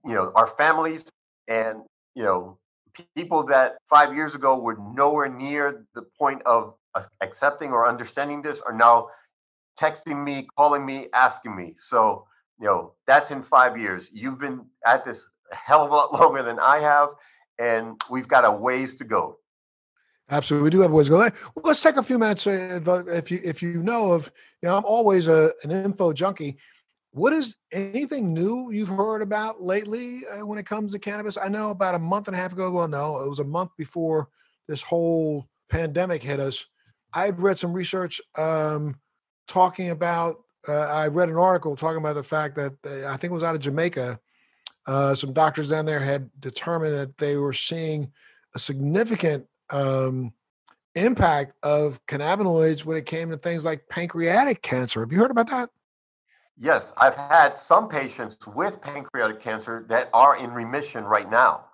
[0.04, 1.04] you know, our families,
[1.46, 1.82] and
[2.16, 2.58] you know,
[3.14, 6.74] people that five years ago were nowhere near the point of
[7.20, 9.08] accepting or understanding this are now
[9.80, 11.74] texting me, calling me, asking me.
[11.80, 12.26] So,
[12.60, 14.08] you know, that's in five years.
[14.12, 17.10] You've been at this a hell of a lot longer than I have,
[17.58, 19.38] and we've got a ways to go.
[20.30, 21.30] Absolutely, we do have ways to go.
[21.62, 22.46] Let's take a few minutes.
[22.46, 24.32] Uh, if you if you know of,
[24.62, 26.58] you know, I'm always a, an info junkie.
[27.12, 31.36] What is anything new you've heard about lately uh, when it comes to cannabis?
[31.36, 32.70] I know about a month and a half ago.
[32.70, 34.28] Well, no, it was a month before
[34.66, 36.64] this whole pandemic hit us.
[37.12, 38.96] I had read some research um,
[39.46, 40.36] talking about.
[40.66, 43.42] Uh, I read an article talking about the fact that they, I think it was
[43.42, 44.18] out of Jamaica.
[44.86, 48.10] Uh, some doctors down there had determined that they were seeing
[48.54, 50.32] a significant um,
[50.94, 55.00] impact of cannabinoids when it came to things like pancreatic cancer.
[55.00, 55.68] Have you heard about that?
[56.62, 61.64] Yes, I've had some patients with pancreatic cancer that are in remission right now.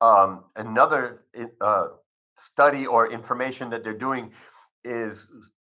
[0.00, 1.24] Um, another
[1.60, 1.88] uh,
[2.36, 4.30] study or information that they're doing
[4.84, 5.26] is,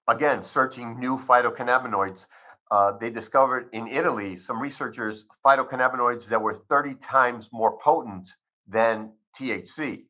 [0.10, 2.26] again, searching new phytocannabinoids.
[2.70, 8.30] Uh, they discovered in Italy, some researchers, phytocannabinoids that were 30 times more potent
[8.68, 10.04] than THC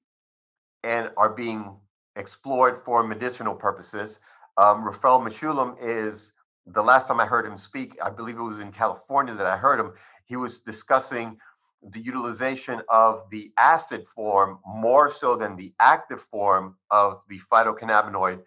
[0.83, 1.77] and are being
[2.15, 4.19] explored for medicinal purposes.
[4.57, 6.33] Um, Raphael Mechoulam is
[6.67, 9.57] the last time I heard him speak, I believe it was in California that I
[9.57, 9.93] heard him,
[10.25, 11.37] he was discussing
[11.81, 18.41] the utilization of the acid form more so than the active form of the phytocannabinoid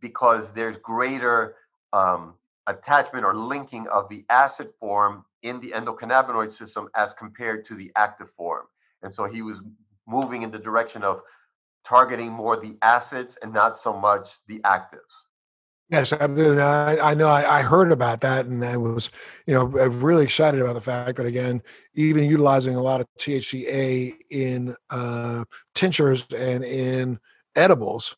[0.00, 1.56] because there's greater
[1.92, 2.34] um,
[2.66, 7.90] attachment or linking of the acid form in the endocannabinoid system as compared to the
[7.96, 8.66] active form.
[9.02, 9.60] And so he was
[10.06, 11.22] moving in the direction of
[11.84, 15.25] targeting more the acids and not so much the actives.
[15.88, 19.10] Yes, I, I, I know I, I, heard about that, and I was,
[19.46, 21.62] you know, really excited about the fact that again,
[21.94, 25.44] even utilizing a lot of THCA in uh,
[25.76, 27.20] tinctures and in
[27.54, 28.16] edibles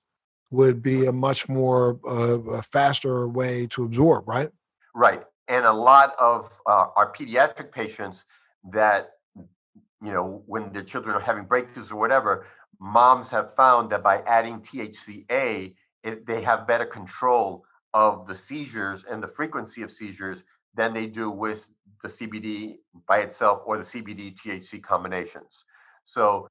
[0.51, 4.49] would be a much more uh, a faster way to absorb, right?
[4.95, 8.25] Right, and a lot of uh, our pediatric patients
[8.71, 12.47] that, you know, when their children are having breakthroughs or whatever,
[12.81, 19.05] moms have found that by adding THCA it, they have better control of the seizures
[19.05, 20.43] and the frequency of seizures
[20.75, 21.71] than they do with
[22.03, 22.77] the CBD
[23.07, 25.65] by itself or the CBD THC combinations.
[26.05, 26.49] So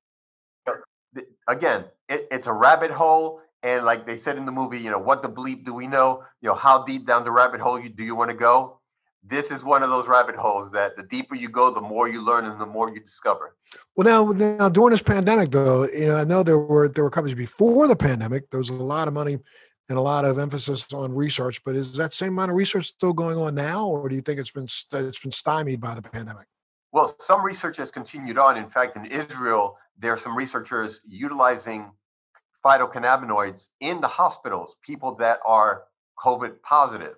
[0.68, 0.74] uh,
[1.48, 3.42] again, it, it's a rabbit hole.
[3.64, 6.24] And like they said in the movie, you know, what the bleep do we know?
[6.42, 8.80] You know, how deep down the rabbit hole you, do you want to go?
[9.24, 12.24] This is one of those rabbit holes that the deeper you go, the more you
[12.24, 13.56] learn and the more you discover.
[13.96, 17.10] Well, now, now during this pandemic, though, you know, I know there were there were
[17.10, 18.50] companies before the pandemic.
[18.52, 19.40] There was a lot of money
[19.90, 21.64] and a lot of emphasis on research.
[21.64, 24.40] But is that same amount of research still going on now, or do you think
[24.40, 26.48] it's been it's been stymied by the pandemic?
[26.92, 28.58] Well, some research has continued on.
[28.58, 31.92] In fact, in Israel, there are some researchers utilizing
[32.64, 35.84] phytocannabinoids in the hospitals, people that are
[36.20, 37.16] COVID positive,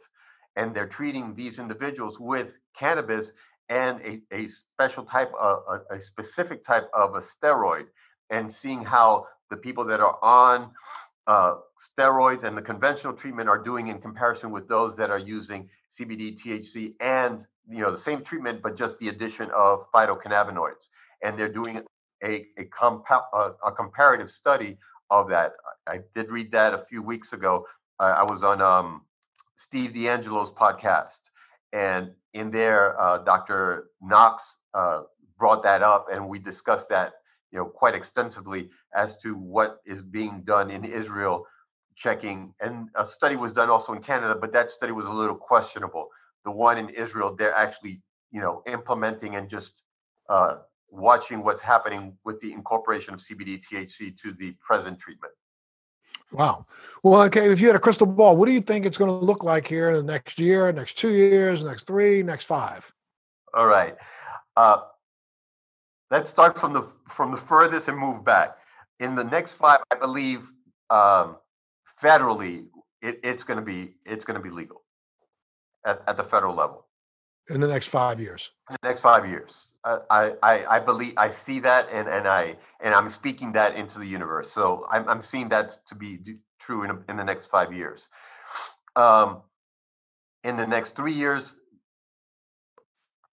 [0.60, 3.32] and they're treating these individuals with cannabis
[3.70, 7.86] and a, a special type of a, a specific type of a steroid,
[8.30, 10.72] and seeing how the people that are on
[11.28, 11.56] uh,
[11.98, 16.38] steroids and the conventional treatment are doing in comparison with those that are using CBD,
[16.38, 20.90] THC, and you know the same treatment, but just the addition of phytocannabinoids.
[21.24, 24.78] And they're doing a a, compa- a, a comparative study
[25.10, 25.54] of that.
[25.88, 27.66] I did read that a few weeks ago.
[28.00, 29.02] Uh, I was on um,
[29.60, 31.20] Steve DeAngelo's podcast,
[31.74, 33.90] and in there, uh, Dr.
[34.02, 35.02] Knox uh,
[35.38, 37.12] brought that up, and we discussed that
[37.52, 41.46] you know quite extensively as to what is being done in Israel
[41.98, 42.54] checking.
[42.62, 46.08] And a study was done also in Canada but that study was a little questionable.
[46.46, 48.02] The one in Israel they're actually
[48.32, 49.74] you know implementing and just
[50.30, 55.34] uh, watching what's happening with the incorporation of CBD THC to the present treatment
[56.32, 56.66] Wow.
[57.04, 57.52] Well, okay.
[57.52, 59.68] If you had a crystal ball, what do you think it's going to look like
[59.68, 62.92] here in the next year, next two years, next three, next five?
[63.54, 63.96] All right.
[64.56, 64.82] Uh,
[66.12, 68.58] let's start from the from the furthest and move back.
[69.00, 70.48] In the next five, I believe
[70.90, 71.38] um,
[72.02, 72.66] federally,
[73.02, 74.84] it, it's going to be it's going to be legal
[75.86, 76.86] at, at the federal level
[77.50, 78.52] in the next five years.
[78.70, 82.58] In the next five years, I, I I believe I see that, and and I
[82.82, 84.52] and I'm speaking that into the universe.
[84.52, 86.20] So I'm I'm seeing that to be
[86.60, 88.10] true in in the next five years.
[88.96, 89.42] Um,
[90.44, 91.54] in the next three years,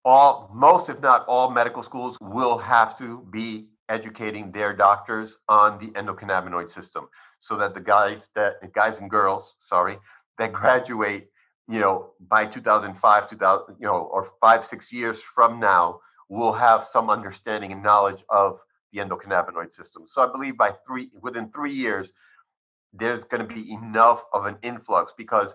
[0.04, 5.78] all most if not all medical schools will have to be educating their doctors on
[5.78, 7.08] the endocannabinoid system
[7.40, 9.98] so that the guys that guys and girls sorry
[10.38, 11.28] that graduate
[11.68, 16.84] you know by 2005 2000 you know or 5 6 years from now will have
[16.84, 18.60] some understanding and knowledge of
[18.92, 22.12] the endocannabinoid system so i believe by 3 within 3 years
[22.92, 25.54] there's going to be enough of an influx because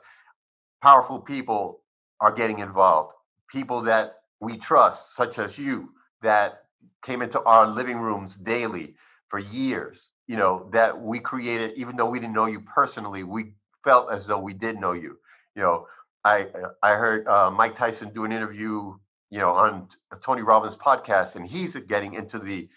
[0.82, 1.82] powerful people
[2.20, 3.14] are getting involved
[3.52, 5.90] people that we trust, such as you,
[6.22, 6.64] that
[7.04, 8.96] came into our living rooms daily
[9.30, 13.54] for years, you know, that we created, even though we didn't know you personally, we
[13.84, 15.18] felt as though we did know you.
[15.56, 15.88] You know,
[16.24, 16.48] I
[16.82, 18.96] I heard uh, Mike Tyson do an interview,
[19.32, 19.88] you know, on
[20.24, 22.70] Tony Robbins podcast, and he's getting into the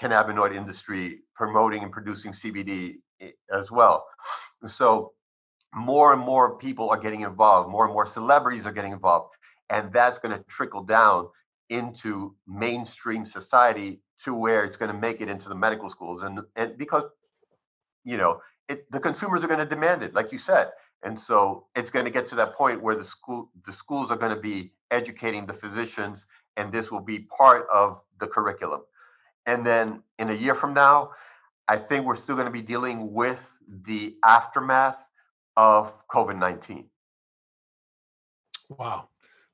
[0.00, 4.06] cannabinoid industry, promoting and producing CBD eh, as well.
[4.66, 5.12] So
[5.74, 9.34] more and more people are getting involved, more and more celebrities are getting involved
[9.72, 11.28] and that's going to trickle down
[11.70, 16.40] into mainstream society to where it's going to make it into the medical schools and
[16.54, 17.04] and because
[18.04, 20.68] you know it, the consumers are going to demand it like you said
[21.02, 24.16] and so it's going to get to that point where the school the schools are
[24.16, 26.26] going to be educating the physicians
[26.56, 28.82] and this will be part of the curriculum
[29.46, 31.10] and then in a year from now
[31.68, 35.06] i think we're still going to be dealing with the aftermath
[35.56, 36.84] of covid-19
[38.70, 39.08] wow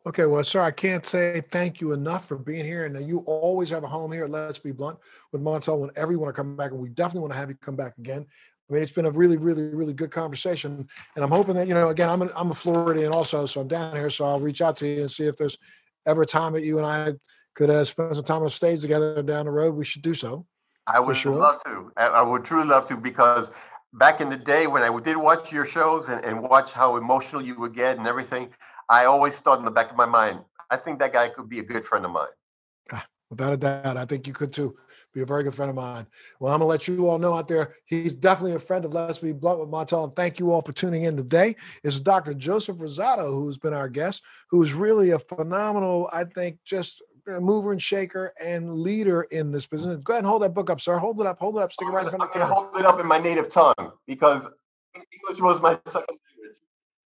[0.07, 2.87] Okay, well, sir, I can't say thank you enough for being here.
[2.87, 4.27] And you always have a home here.
[4.27, 4.99] Let's be blunt
[5.33, 7.57] with Montel whenever you want to come back, and we definitely want to have you
[7.57, 8.25] come back again.
[8.69, 11.75] I mean, it's been a really, really, really good conversation, and I'm hoping that you
[11.75, 11.89] know.
[11.89, 14.77] Again, I'm a, I'm a Floridian also, so I'm down here, so I'll reach out
[14.79, 15.57] to you and see if there's
[16.05, 17.15] ever a time that you and I
[17.55, 19.75] could uh, spend some time on stage together down the road.
[19.75, 20.47] We should do so.
[20.87, 21.35] I would sure.
[21.35, 21.93] love to.
[21.97, 23.51] I would truly love to because
[23.93, 27.43] back in the day when I did watch your shows and, and watch how emotional
[27.43, 28.51] you would get and everything,
[28.89, 30.41] I always thought in the back of my mind,
[30.71, 32.29] I think that guy could be a good friend of mine.
[32.93, 34.77] Ah, without a doubt, I think you could too.
[35.15, 36.07] Be a very good friend of mine.
[36.39, 37.75] Well, I'm gonna let you all know out there.
[37.87, 40.05] He's definitely a friend of Let's Be Blunt with Montel.
[40.05, 41.57] And thank you all for tuning in today.
[41.83, 42.35] It's Dr.
[42.35, 47.83] Joseph Rosado who's been our guest, who's really a phenomenal, I think, just mover and
[47.83, 49.99] shaker and leader in this business.
[50.03, 50.99] Go ahead and hold that book up, sir.
[50.99, 51.39] Hold it up.
[51.39, 51.73] Hold it up.
[51.73, 52.55] Stick it right in front of the camera.
[52.55, 54.49] hold it up in my native tongue because
[54.95, 56.57] English was my second language.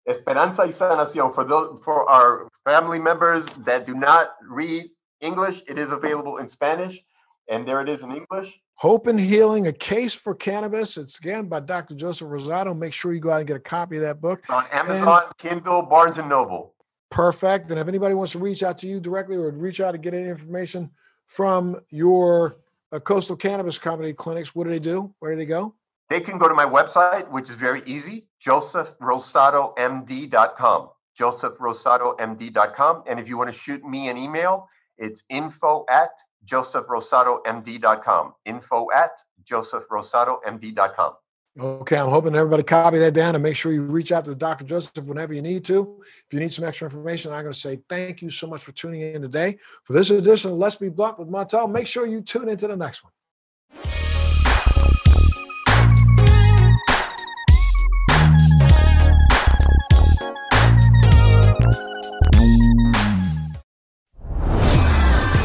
[0.09, 1.34] Esperanza y Sanación.
[1.34, 4.90] For those for our family members that do not read
[5.20, 7.05] English, it is available in Spanish,
[7.53, 8.61] and there it is in English.
[8.76, 10.96] Hope and Healing: A Case for Cannabis.
[10.96, 11.94] It's again by Dr.
[11.94, 12.76] Joseph Rosado.
[12.76, 15.38] Make sure you go out and get a copy of that book on Amazon, and,
[15.38, 16.74] Kindle, Barnes and Noble.
[17.11, 17.70] Perfect.
[17.70, 20.14] And if anybody wants to reach out to you directly or reach out to get
[20.14, 20.90] any information
[21.26, 22.57] from your
[22.90, 25.12] uh, Coastal Cannabis Company clinics, what do they do?
[25.18, 25.74] Where do they go?
[26.09, 30.88] They can go to my website, which is very easy, josephrosadomd.com.
[31.18, 33.03] josephrosadomd.com.
[33.07, 34.68] And if you want to shoot me an email,
[34.99, 36.11] it's info at
[36.47, 38.34] josephrosadomd.com.
[38.45, 39.12] Info at
[39.45, 41.12] josephrosadomd.com.
[41.61, 44.64] Okay, I'm hoping everybody copy that down and make sure you reach out to Dr.
[44.64, 46.01] Joseph whenever you need to.
[46.01, 48.72] If you need some extra information, I'm going to say thank you so much for
[48.72, 49.59] tuning in today.
[49.84, 52.76] For this edition of Let's Be Blunt with Montel, make sure you tune into the
[52.76, 53.12] next one.